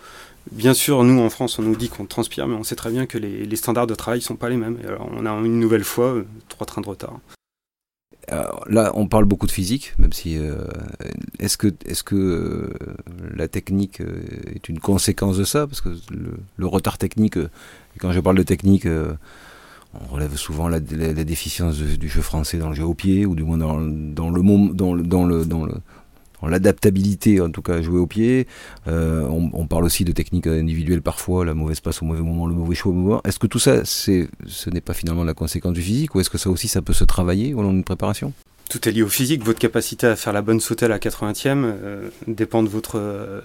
Bien 0.51 0.73
sûr, 0.73 1.03
nous 1.03 1.19
en 1.21 1.29
France, 1.29 1.59
on 1.59 1.63
nous 1.63 1.75
dit 1.75 1.89
qu'on 1.89 2.05
transpire, 2.05 2.47
mais 2.47 2.55
on 2.55 2.63
sait 2.63 2.75
très 2.75 2.91
bien 2.91 3.05
que 3.05 3.17
les, 3.17 3.45
les 3.45 3.55
standards 3.55 3.87
de 3.87 3.95
travail 3.95 4.19
ne 4.19 4.23
sont 4.23 4.35
pas 4.35 4.49
les 4.49 4.57
mêmes. 4.57 4.77
alors, 4.87 5.09
on 5.11 5.25
a 5.25 5.31
une 5.31 5.59
nouvelle 5.59 5.83
fois 5.83 6.15
euh, 6.15 6.25
trois 6.47 6.65
trains 6.65 6.81
de 6.81 6.87
retard 6.87 7.19
là, 8.67 8.91
on 8.95 9.07
parle 9.07 9.25
beaucoup 9.25 9.47
de 9.47 9.51
physique, 9.51 9.93
même 9.97 10.13
si 10.13 10.37
euh, 10.37 10.55
est-ce 11.39 11.57
que 11.57 11.67
est-ce 11.85 12.03
que 12.03 12.15
euh, 12.15 12.69
la 13.35 13.47
technique 13.47 14.01
euh, 14.01 14.21
est 14.55 14.69
une 14.69 14.79
conséquence 14.79 15.37
de 15.37 15.43
ça? 15.43 15.67
Parce 15.67 15.81
que 15.81 15.89
le, 16.57 16.67
retard 16.67 16.97
technique, 16.97 17.37
quand 17.97 18.11
je 18.11 18.19
parle 18.19 18.37
de 18.37 18.43
technique, 18.43 18.87
on 18.87 20.13
relève 20.13 20.35
souvent 20.35 20.67
la, 20.67 20.79
déficience 20.79 21.77
du 21.79 22.09
jeu 22.09 22.21
français 22.21 22.57
dans 22.57 22.69
le 22.69 22.75
jeu 22.75 22.83
au 22.83 22.93
pied, 22.93 23.25
ou 23.25 23.35
du 23.35 23.43
moins 23.43 23.57
dans, 23.57 23.79
dans 23.79 24.29
le 24.29 24.73
dans 24.73 24.93
le 24.93 25.03
dans 25.03 25.25
le 25.25 25.45
dans 25.45 25.65
le 25.65 25.73
l'adaptabilité, 26.47 27.41
en 27.41 27.49
tout 27.49 27.61
cas, 27.61 27.81
jouer 27.81 27.99
au 27.99 28.07
pied. 28.07 28.47
Euh, 28.87 29.27
on, 29.29 29.67
parle 29.67 29.85
aussi 29.85 30.03
de 30.03 30.11
techniques 30.11 30.47
individuelles 30.47 31.01
parfois, 31.01 31.45
la 31.45 31.53
mauvaise 31.53 31.79
passe 31.79 32.01
au 32.01 32.05
mauvais 32.05 32.21
moment, 32.21 32.47
le 32.47 32.55
mauvais 32.55 32.75
choix 32.75 32.91
au 32.91 32.95
moment. 32.95 33.21
Est-ce 33.23 33.39
que 33.39 33.47
tout 33.47 33.59
ça, 33.59 33.85
c'est, 33.85 34.27
ce 34.47 34.69
n'est 34.69 34.81
pas 34.81 34.93
finalement 34.93 35.23
la 35.23 35.33
conséquence 35.33 35.73
du 35.73 35.81
physique, 35.81 36.15
ou 36.15 36.19
est-ce 36.19 36.29
que 36.29 36.37
ça 36.37 36.49
aussi, 36.49 36.67
ça 36.67 36.81
peut 36.81 36.93
se 36.93 37.03
travailler 37.03 37.53
au 37.53 37.61
long 37.61 37.71
d'une 37.71 37.83
préparation? 37.83 38.33
Tout 38.69 38.87
est 38.87 38.91
lié 38.91 39.01
au 39.01 39.09
physique. 39.09 39.43
Votre 39.43 39.57
capacité 39.57 40.05
à 40.05 40.15
faire 40.15 40.31
la 40.31 40.43
bonne 40.43 40.59
sautelle 40.59 40.91
à 40.91 40.99
80e 40.99 41.63
euh, 41.65 42.09
dépend 42.27 42.61
de 42.61 42.69
votre, 42.69 42.99
euh, 42.99 43.41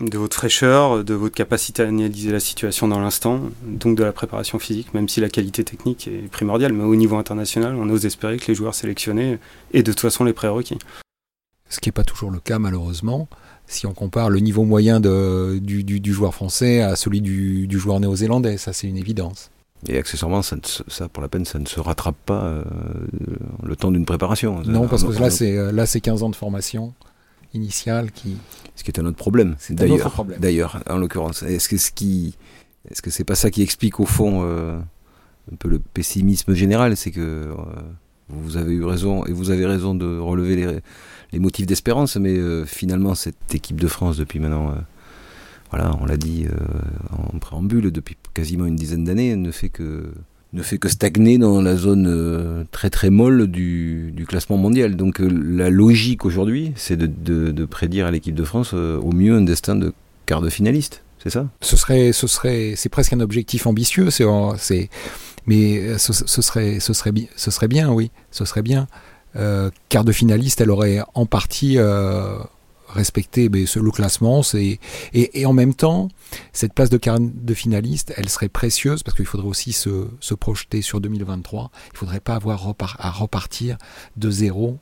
de 0.00 0.16
votre 0.16 0.34
fraîcheur, 0.34 1.04
de 1.04 1.12
votre 1.12 1.34
capacité 1.34 1.82
à 1.82 1.88
analyser 1.88 2.32
la 2.32 2.40
situation 2.40 2.88
dans 2.88 2.98
l'instant, 2.98 3.42
donc 3.62 3.96
de 3.96 4.02
la 4.02 4.12
préparation 4.12 4.58
physique, 4.58 4.94
même 4.94 5.06
si 5.06 5.20
la 5.20 5.28
qualité 5.28 5.64
technique 5.64 6.08
est 6.08 6.30
primordiale. 6.30 6.72
Mais 6.72 6.84
au 6.84 6.96
niveau 6.96 7.16
international, 7.16 7.74
on 7.76 7.90
ose 7.90 8.06
espérer 8.06 8.38
que 8.38 8.46
les 8.48 8.54
joueurs 8.54 8.74
sélectionnés 8.74 9.38
aient 9.74 9.82
de 9.82 9.92
toute 9.92 10.00
façon 10.00 10.24
les 10.24 10.32
prérequis 10.32 10.78
ce 11.68 11.80
qui 11.80 11.88
n'est 11.88 11.92
pas 11.92 12.04
toujours 12.04 12.30
le 12.30 12.40
cas 12.40 12.58
malheureusement, 12.58 13.28
si 13.66 13.86
on 13.86 13.92
compare 13.92 14.30
le 14.30 14.40
niveau 14.40 14.64
moyen 14.64 15.00
de, 15.00 15.58
du, 15.62 15.84
du, 15.84 16.12
joueur 16.12 16.34
français 16.34 16.80
à 16.80 16.96
celui 16.96 17.20
du, 17.20 17.66
du 17.66 17.78
joueur 17.78 18.00
néo-zélandais, 18.00 18.56
ça 18.56 18.72
c'est 18.72 18.86
une 18.86 18.96
évidence. 18.96 19.50
Et 19.86 19.96
accessoirement, 19.96 20.42
ça, 20.42 20.56
ça, 20.88 21.08
pour 21.08 21.22
la 21.22 21.28
peine, 21.28 21.44
ça 21.44 21.58
ne 21.58 21.66
se 21.66 21.78
rattrape 21.78 22.16
pas 22.26 22.42
euh, 22.42 22.64
le 23.62 23.76
temps 23.76 23.92
d'une 23.92 24.04
préparation. 24.04 24.60
Non, 24.64 24.88
parce 24.88 25.04
que 25.04 25.12
là, 25.20 25.30
c'est 25.30 25.56
euh, 25.56 25.70
là, 25.70 25.86
c'est 25.86 26.00
15 26.00 26.24
ans 26.24 26.30
de 26.30 26.36
formation 26.36 26.94
initiale 27.54 28.10
qui. 28.10 28.36
Ce 28.74 28.82
qui 28.82 28.90
est 28.90 28.98
un 28.98 29.06
autre 29.06 29.16
problème. 29.16 29.56
D'ailleurs, 29.70 30.24
d'ailleurs, 30.40 30.82
en 30.90 30.96
l'occurrence, 30.96 31.42
est-ce 31.44 31.68
que 31.68 31.76
ce 31.76 31.92
qui, 31.92 32.36
est-ce 32.90 33.02
que 33.02 33.10
c'est 33.10 33.24
pas 33.24 33.36
ça 33.36 33.50
qui 33.50 33.62
explique 33.62 34.00
au 34.00 34.06
fond 34.06 34.40
euh, 34.42 34.78
un 35.52 35.56
peu 35.56 35.68
le 35.68 35.78
pessimisme 35.78 36.54
général, 36.54 36.96
c'est 36.96 37.10
que 37.10 37.52
vous 38.28 38.56
avez 38.56 38.74
eu 38.74 38.84
raison 38.84 39.24
et 39.26 39.32
vous 39.32 39.50
avez 39.50 39.66
raison 39.66 39.94
de 39.94 40.18
relever 40.18 40.56
les 40.56 40.80
les 41.32 41.38
motifs 41.38 41.66
d'espérance, 41.66 42.16
mais 42.16 42.36
euh, 42.36 42.64
finalement 42.64 43.14
cette 43.14 43.54
équipe 43.54 43.80
de 43.80 43.88
France 43.88 44.16
depuis 44.16 44.38
maintenant, 44.38 44.70
euh, 44.70 44.74
voilà, 45.70 45.94
on 46.00 46.06
l'a 46.06 46.16
dit 46.16 46.46
euh, 46.46 47.34
en 47.34 47.38
préambule, 47.38 47.90
depuis 47.90 48.16
quasiment 48.34 48.66
une 48.66 48.76
dizaine 48.76 49.04
d'années, 49.04 49.36
ne 49.36 49.50
fait 49.50 49.68
que 49.68 50.10
ne 50.54 50.62
fait 50.62 50.78
que 50.78 50.88
stagner 50.88 51.36
dans 51.36 51.60
la 51.60 51.76
zone 51.76 52.64
très 52.72 52.88
très 52.88 53.10
molle 53.10 53.48
du, 53.48 54.24
classement 54.26 54.56
mondial. 54.56 54.96
Donc 54.96 55.18
la 55.18 55.68
logique 55.68 56.24
aujourd'hui, 56.24 56.72
c'est 56.74 56.96
de, 56.96 57.64
prédire 57.66 58.06
à 58.06 58.10
l'équipe 58.10 58.34
de 58.34 58.44
France 58.44 58.72
au 58.72 59.12
mieux 59.12 59.36
un 59.36 59.42
destin 59.42 59.76
de 59.76 59.92
quart 60.24 60.40
de 60.40 60.48
finaliste. 60.48 61.02
C'est 61.22 61.28
ça? 61.28 61.48
Ce 61.60 61.76
serait, 61.76 62.12
ce 62.12 62.26
serait, 62.26 62.72
c'est 62.76 62.88
presque 62.88 63.12
un 63.12 63.20
objectif 63.20 63.66
ambitieux. 63.66 64.08
C'est, 64.08 64.88
mais 65.48 65.98
ce, 65.98 66.12
ce, 66.12 66.42
serait, 66.42 66.78
ce 66.78 66.92
serait, 66.92 67.12
ce 67.34 67.50
serait 67.50 67.68
bien, 67.68 67.90
oui, 67.90 68.10
ce 68.30 68.44
serait 68.44 68.62
bien. 68.62 68.86
Euh, 69.36 69.70
quart 69.88 70.04
de 70.04 70.12
finaliste, 70.12 70.60
elle 70.60 70.70
aurait 70.70 71.00
en 71.14 71.26
partie 71.26 71.78
euh, 71.78 72.38
respecté 72.88 73.48
ben, 73.48 73.66
le 73.76 73.90
classement. 73.90 74.42
Et, 74.54 74.78
et, 75.12 75.46
en 75.46 75.52
même 75.52 75.74
temps, 75.74 76.08
cette 76.52 76.72
place 76.72 76.90
de 76.90 76.96
quart 76.96 77.18
de 77.20 77.54
finaliste, 77.54 78.12
elle 78.16 78.28
serait 78.28 78.48
précieuse 78.48 79.02
parce 79.02 79.16
qu'il 79.16 79.26
faudrait 79.26 79.48
aussi 79.48 79.72
se, 79.72 80.08
se, 80.20 80.34
projeter 80.34 80.82
sur 80.82 81.00
2023. 81.00 81.70
Il 81.72 81.92
ne 81.92 81.98
faudrait 81.98 82.20
pas 82.20 82.34
avoir 82.34 82.74
à 82.98 83.10
repartir 83.10 83.76
de 84.16 84.30
zéro 84.30 84.78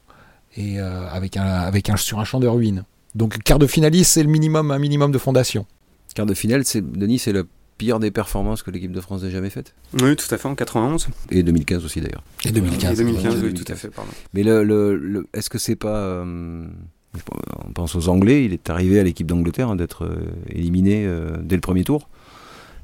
et 0.57 0.81
euh, 0.81 1.09
avec 1.11 1.37
un, 1.37 1.45
avec 1.45 1.91
un, 1.91 1.97
sur 1.97 2.19
un 2.19 2.25
champ 2.25 2.41
de 2.41 2.49
ruines. 2.49 2.85
Donc 3.15 3.39
quart 3.43 3.59
de 3.59 3.67
finaliste, 3.67 4.13
c'est 4.13 4.23
le 4.23 4.29
minimum, 4.29 4.71
un 4.71 4.79
minimum 4.79 5.11
de 5.11 5.19
fondation. 5.19 5.67
Quart 6.15 6.27
de 6.27 6.35
finale, 6.35 6.65
c'est 6.65 6.81
Denis, 6.81 7.19
c'est 7.19 7.33
le 7.33 7.47
pire 7.79 7.99
des 7.99 8.11
performances 8.11 8.63
que 8.63 8.71
l'équipe 8.71 8.93
de 8.93 9.01
France 9.01 9.23
ait 9.25 9.31
jamais 9.31 9.51
faites 9.51 9.75
Oui, 10.01 10.17
tout 10.17 10.33
à 10.35 10.39
fait, 10.39 10.49
en 10.49 10.55
91. 10.55 11.09
Et 11.31 11.43
2015 11.43 11.85
aussi 11.85 12.01
d'ailleurs. 12.01 12.23
Et 12.45 12.51
2015. 12.51 13.01
Et 13.01 13.05
2015, 13.05 13.43
oui, 13.43 13.55
tout 13.55 13.71
à 13.71 13.77
fait, 13.77 13.89
pardon. 13.89 14.11
Mais 14.35 14.43
le, 14.43 14.65
le, 14.65 15.27
est-ce 15.33 15.51
que 15.51 15.59
c'est 15.59 15.77
pas... 15.77 15.97
Euh, 15.97 16.67
on 17.67 17.73
pense 17.73 17.95
aux 17.95 18.09
Anglais, 18.09 18.45
il 18.45 18.53
est 18.53 18.69
arrivé 18.69 19.01
à 19.01 19.03
l'équipe 19.03 19.27
d'Angleterre 19.27 19.71
hein, 19.71 19.77
d'être 19.77 20.05
euh, 20.05 20.17
éliminé 20.51 21.07
euh, 21.07 21.39
dès 21.43 21.55
le 21.55 21.63
premier 21.63 21.83
tour. 21.83 22.11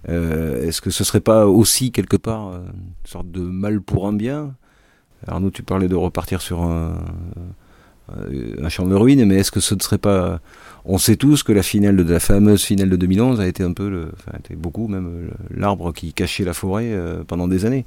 est-ce 0.08 0.80
que 0.80 0.90
ce 0.90 1.04
serait 1.04 1.20
pas 1.20 1.46
aussi 1.46 1.92
quelque 1.92 2.16
part 2.16 2.54
une 2.54 2.72
sorte 3.04 3.30
de 3.30 3.40
mal 3.40 3.80
pour 3.80 4.06
un 4.06 4.12
bien? 4.12 4.54
Arnaud, 5.26 5.50
tu 5.50 5.62
parlais 5.62 5.86
de 5.86 5.94
repartir 5.94 6.40
sur 6.40 6.62
un, 6.62 6.96
un 8.08 8.68
champ 8.68 8.86
de 8.86 8.94
ruines, 8.94 9.24
mais 9.24 9.36
est-ce 9.36 9.50
que 9.50 9.60
ce 9.60 9.74
ne 9.74 9.80
serait 9.80 9.98
pas 9.98 10.40
on 10.84 10.98
sait 10.98 11.16
tous 11.16 11.42
que 11.42 11.52
la 11.52 11.62
finale 11.62 11.96
de 11.96 12.12
la 12.12 12.20
fameuse 12.20 12.62
finale 12.62 12.90
de 12.90 12.96
2011 12.96 13.40
a 13.40 13.46
été 13.46 13.62
un 13.62 13.72
peu, 13.72 13.88
le, 13.88 14.12
enfin, 14.14 14.38
beaucoup 14.56 14.88
même 14.88 15.06
euh, 15.06 15.30
l'arbre 15.54 15.92
qui 15.92 16.12
cachait 16.12 16.44
la 16.44 16.54
forêt 16.54 16.90
euh, 16.92 17.22
pendant 17.24 17.46
des 17.46 17.64
années. 17.64 17.84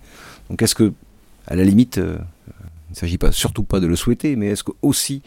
Donc 0.50 0.62
est-ce 0.62 0.76
que, 0.76 0.94
à 1.48 1.56
la 1.56 1.64
limite, 1.64 1.98
euh, 1.98 2.18
il 2.90 2.92
ne 2.92 2.96
s'agit 2.96 3.18
pas 3.18 3.32
surtout 3.32 3.64
pas 3.64 3.80
de 3.80 3.88
le 3.88 3.96
souhaiter, 3.96 4.36
mais 4.36 4.48
est-ce 4.48 4.64
que 4.64 4.72
aussi 4.82 5.22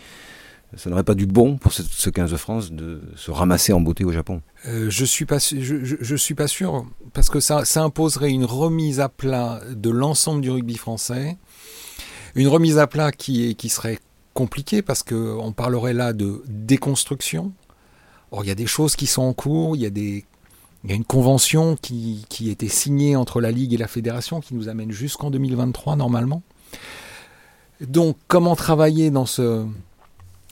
ça 0.77 0.91
n'aurait 0.91 1.05
pas 1.05 1.15
du 1.15 1.27
bon 1.27 1.57
pour 1.57 1.73
ce, 1.73 2.11
15 2.11 2.31
de 2.31 2.37
France 2.37 2.73
de 2.73 3.01
se 3.17 3.31
ramasser 3.31 3.73
en 3.73 3.81
beauté 3.81 4.05
au 4.05 4.13
Japon? 4.13 4.43
Euh, 4.67 4.91
Je 4.91 5.05
suis 5.05 5.25
pas, 5.25 5.39
je, 5.39 5.57
je, 5.83 6.17
suis 6.17 6.35
pas 6.35 6.47
sûr 6.47 6.87
parce 7.15 7.31
que 7.31 7.41
ça, 7.41 7.65
ça 7.65 7.83
imposerait 7.83 8.31
une 8.31 8.45
remise 8.45 9.01
à 9.01 9.09
plat 9.09 9.61
de 9.71 9.91
l'ensemble 9.91 10.43
du 10.43 10.51
rugby 10.51 10.77
français, 10.77 11.39
une 12.35 12.49
remise 12.49 12.79
à 12.79 12.87
plat 12.87 13.13
qui, 13.13 13.49
est, 13.49 13.55
qui 13.55 13.71
serait 13.71 13.99
compliquée 14.39 14.83
parce 14.83 15.03
que 15.03 15.37
on 15.41 15.53
parlerait 15.53 15.95
là 15.95 16.13
de 16.13 16.45
déconstruction. 16.47 17.53
Or, 18.31 18.45
il 18.45 18.49
y 18.49 18.53
a 18.53 18.55
des 18.55 18.69
choses 18.69 18.95
qui 18.95 19.09
sont 19.09 19.23
en 19.23 19.33
cours, 19.33 19.75
il 19.75 19.83
y 19.83 19.87
a 19.87 19.91
des 19.91 20.25
il 20.85 20.91
y 20.91 20.93
a 20.93 20.97
une 20.97 21.05
convention 21.05 21.75
qui, 21.75 22.25
qui 22.29 22.49
était 22.49 22.69
signée 22.69 23.17
entre 23.17 23.41
la 23.41 23.51
Ligue 23.51 23.75
et 23.75 23.77
la 23.77 23.89
Fédération 23.89 24.41
qui 24.41 24.55
nous 24.55 24.69
amène 24.69 24.93
jusqu'en 24.93 25.33
2023 25.33 25.97
normalement. 25.97 26.43
Donc 27.81 28.17
comment 28.29 28.55
travailler 28.55 29.11
dans 29.11 29.27
ce, 29.27 29.67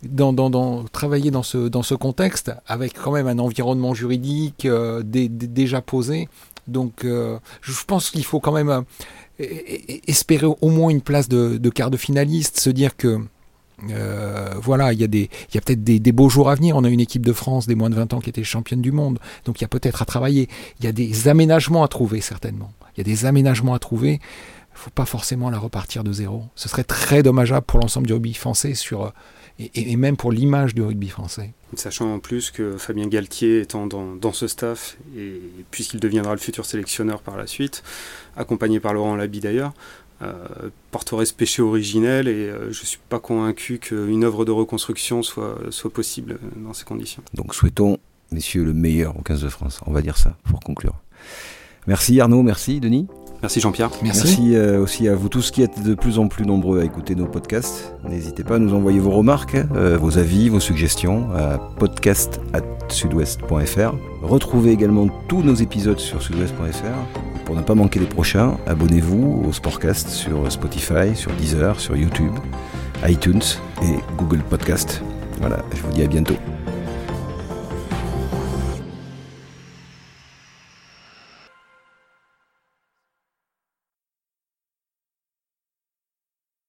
dans, 0.02 0.32
dans, 0.32 0.50
dans, 0.50 0.82
travailler 0.86 1.30
dans 1.30 1.44
ce, 1.44 1.68
dans 1.68 1.84
ce 1.84 1.94
contexte 1.94 2.50
avec 2.66 2.94
quand 3.00 3.12
même 3.12 3.28
un 3.28 3.38
environnement 3.38 3.94
juridique 3.94 4.64
euh, 4.64 5.00
déjà 5.04 5.80
posé. 5.80 6.28
Donc 6.66 7.04
euh, 7.04 7.38
je 7.62 7.72
pense 7.86 8.10
qu'il 8.10 8.24
faut 8.24 8.40
quand 8.40 8.52
même 8.52 8.68
euh, 8.68 8.82
espérer 10.08 10.46
au 10.46 10.70
moins 10.70 10.90
une 10.90 11.02
place 11.02 11.28
de, 11.28 11.56
de 11.56 11.70
quart 11.70 11.92
de 11.92 11.96
finaliste, 11.96 12.58
se 12.58 12.70
dire 12.70 12.96
que 12.96 13.20
voilà, 13.78 14.92
il 14.92 15.00
y 15.00 15.04
a, 15.04 15.06
a 15.06 15.60
peut-être 15.60 15.84
des, 15.84 15.98
des, 15.98 16.12
beaux 16.12 16.28
jours 16.28 16.50
à 16.50 16.54
venir. 16.54 16.76
On 16.76 16.84
a 16.84 16.88
une 16.88 17.00
équipe 17.00 17.24
de 17.24 17.32
France 17.32 17.66
des 17.66 17.74
moins 17.74 17.90
de 17.90 17.94
20 17.94 18.14
ans 18.14 18.20
qui 18.20 18.30
était 18.30 18.44
championne 18.44 18.82
du 18.82 18.92
monde. 18.92 19.18
Donc 19.44 19.60
il 19.60 19.64
y 19.64 19.66
a 19.66 19.68
peut-être 19.68 20.02
à 20.02 20.04
travailler. 20.04 20.48
Il 20.80 20.84
y 20.84 20.88
a 20.88 20.92
des 20.92 21.28
aménagements 21.28 21.84
à 21.84 21.88
trouver, 21.88 22.20
certainement. 22.20 22.72
Il 22.96 22.98
y 22.98 23.00
a 23.02 23.04
des 23.04 23.26
aménagements 23.26 23.74
à 23.74 23.78
trouver 23.78 24.20
il 24.76 24.80
ne 24.80 24.84
faut 24.84 24.90
pas 24.90 25.06
forcément 25.06 25.48
la 25.48 25.58
repartir 25.58 26.04
de 26.04 26.12
zéro. 26.12 26.44
Ce 26.54 26.68
serait 26.68 26.84
très 26.84 27.22
dommageable 27.22 27.64
pour 27.64 27.80
l'ensemble 27.80 28.06
du 28.06 28.12
rugby 28.12 28.34
français 28.34 28.74
sur, 28.74 29.10
et, 29.58 29.96
même 29.96 30.18
pour 30.18 30.32
l'image 30.32 30.74
du 30.74 30.82
rugby 30.82 31.08
français. 31.08 31.54
Sachant 31.74 32.12
en 32.12 32.18
plus 32.18 32.50
que 32.50 32.76
Fabien 32.76 33.06
Galtier 33.06 33.60
étant 33.60 33.86
dans, 33.86 34.32
ce 34.32 34.46
staff, 34.46 34.98
et 35.16 35.40
puisqu'il 35.70 35.98
deviendra 35.98 36.32
le 36.32 36.38
futur 36.38 36.66
sélectionneur 36.66 37.22
par 37.22 37.38
la 37.38 37.46
suite, 37.46 37.82
accompagné 38.36 38.78
par 38.78 38.92
Laurent 38.92 39.16
Labi 39.16 39.40
d'ailleurs, 39.40 39.72
euh, 40.22 40.70
porterait 40.90 41.26
ce 41.26 41.34
péché 41.34 41.60
originel 41.60 42.26
et 42.28 42.48
euh, 42.48 42.72
je 42.72 42.80
ne 42.80 42.86
suis 42.86 43.00
pas 43.08 43.18
convaincu 43.18 43.78
qu'une 43.78 44.24
œuvre 44.24 44.44
de 44.44 44.50
reconstruction 44.50 45.22
soit, 45.22 45.58
soit 45.70 45.92
possible 45.92 46.38
dans 46.56 46.72
ces 46.72 46.84
conditions. 46.84 47.22
Donc 47.34 47.54
souhaitons, 47.54 47.98
messieurs, 48.32 48.64
le 48.64 48.72
meilleur 48.72 49.18
au 49.18 49.22
15 49.22 49.42
de 49.42 49.48
France. 49.48 49.80
On 49.86 49.92
va 49.92 50.02
dire 50.02 50.16
ça 50.16 50.36
pour 50.44 50.60
conclure. 50.60 50.94
Merci 51.86 52.20
Arnaud, 52.20 52.42
merci 52.42 52.80
Denis. 52.80 53.06
Merci 53.42 53.60
Jean-Pierre. 53.60 53.90
Merci, 54.02 54.56
euh, 54.56 54.82
aussi 54.82 55.08
à 55.08 55.14
vous 55.14 55.28
tous 55.28 55.50
qui 55.50 55.60
êtes 55.62 55.82
de 55.82 55.92
plus 55.94 56.18
en 56.18 56.26
plus 56.26 56.46
nombreux 56.46 56.80
à 56.80 56.84
écouter 56.84 57.14
nos 57.14 57.26
podcasts. 57.26 57.94
N'hésitez 58.08 58.44
pas 58.44 58.56
à 58.56 58.58
nous 58.58 58.72
envoyer 58.74 58.98
vos 58.98 59.10
remarques, 59.10 59.58
euh, 59.74 59.98
vos 59.98 60.16
avis, 60.18 60.48
vos 60.48 60.60
suggestions 60.60 61.28
à 61.34 61.58
podcast@sudouest.fr. 61.78 63.94
Retrouvez 64.22 64.72
également 64.72 65.08
tous 65.28 65.42
nos 65.42 65.54
épisodes 65.54 65.98
sur 65.98 66.22
sudouest.fr. 66.22 67.44
Pour 67.44 67.54
ne 67.54 67.60
pas 67.62 67.74
manquer 67.74 68.00
les 68.00 68.06
prochains, 68.06 68.56
abonnez-vous 68.66 69.44
au 69.46 69.52
Sportcast 69.52 70.08
sur 70.08 70.50
Spotify, 70.50 71.14
sur 71.14 71.30
Deezer, 71.32 71.78
sur 71.78 71.94
YouTube, 71.96 72.32
iTunes 73.06 73.42
et 73.82 73.98
Google 74.16 74.40
Podcast. 74.48 75.02
Voilà, 75.40 75.58
je 75.74 75.82
vous 75.82 75.92
dis 75.92 76.02
à 76.02 76.06
bientôt. 76.06 76.36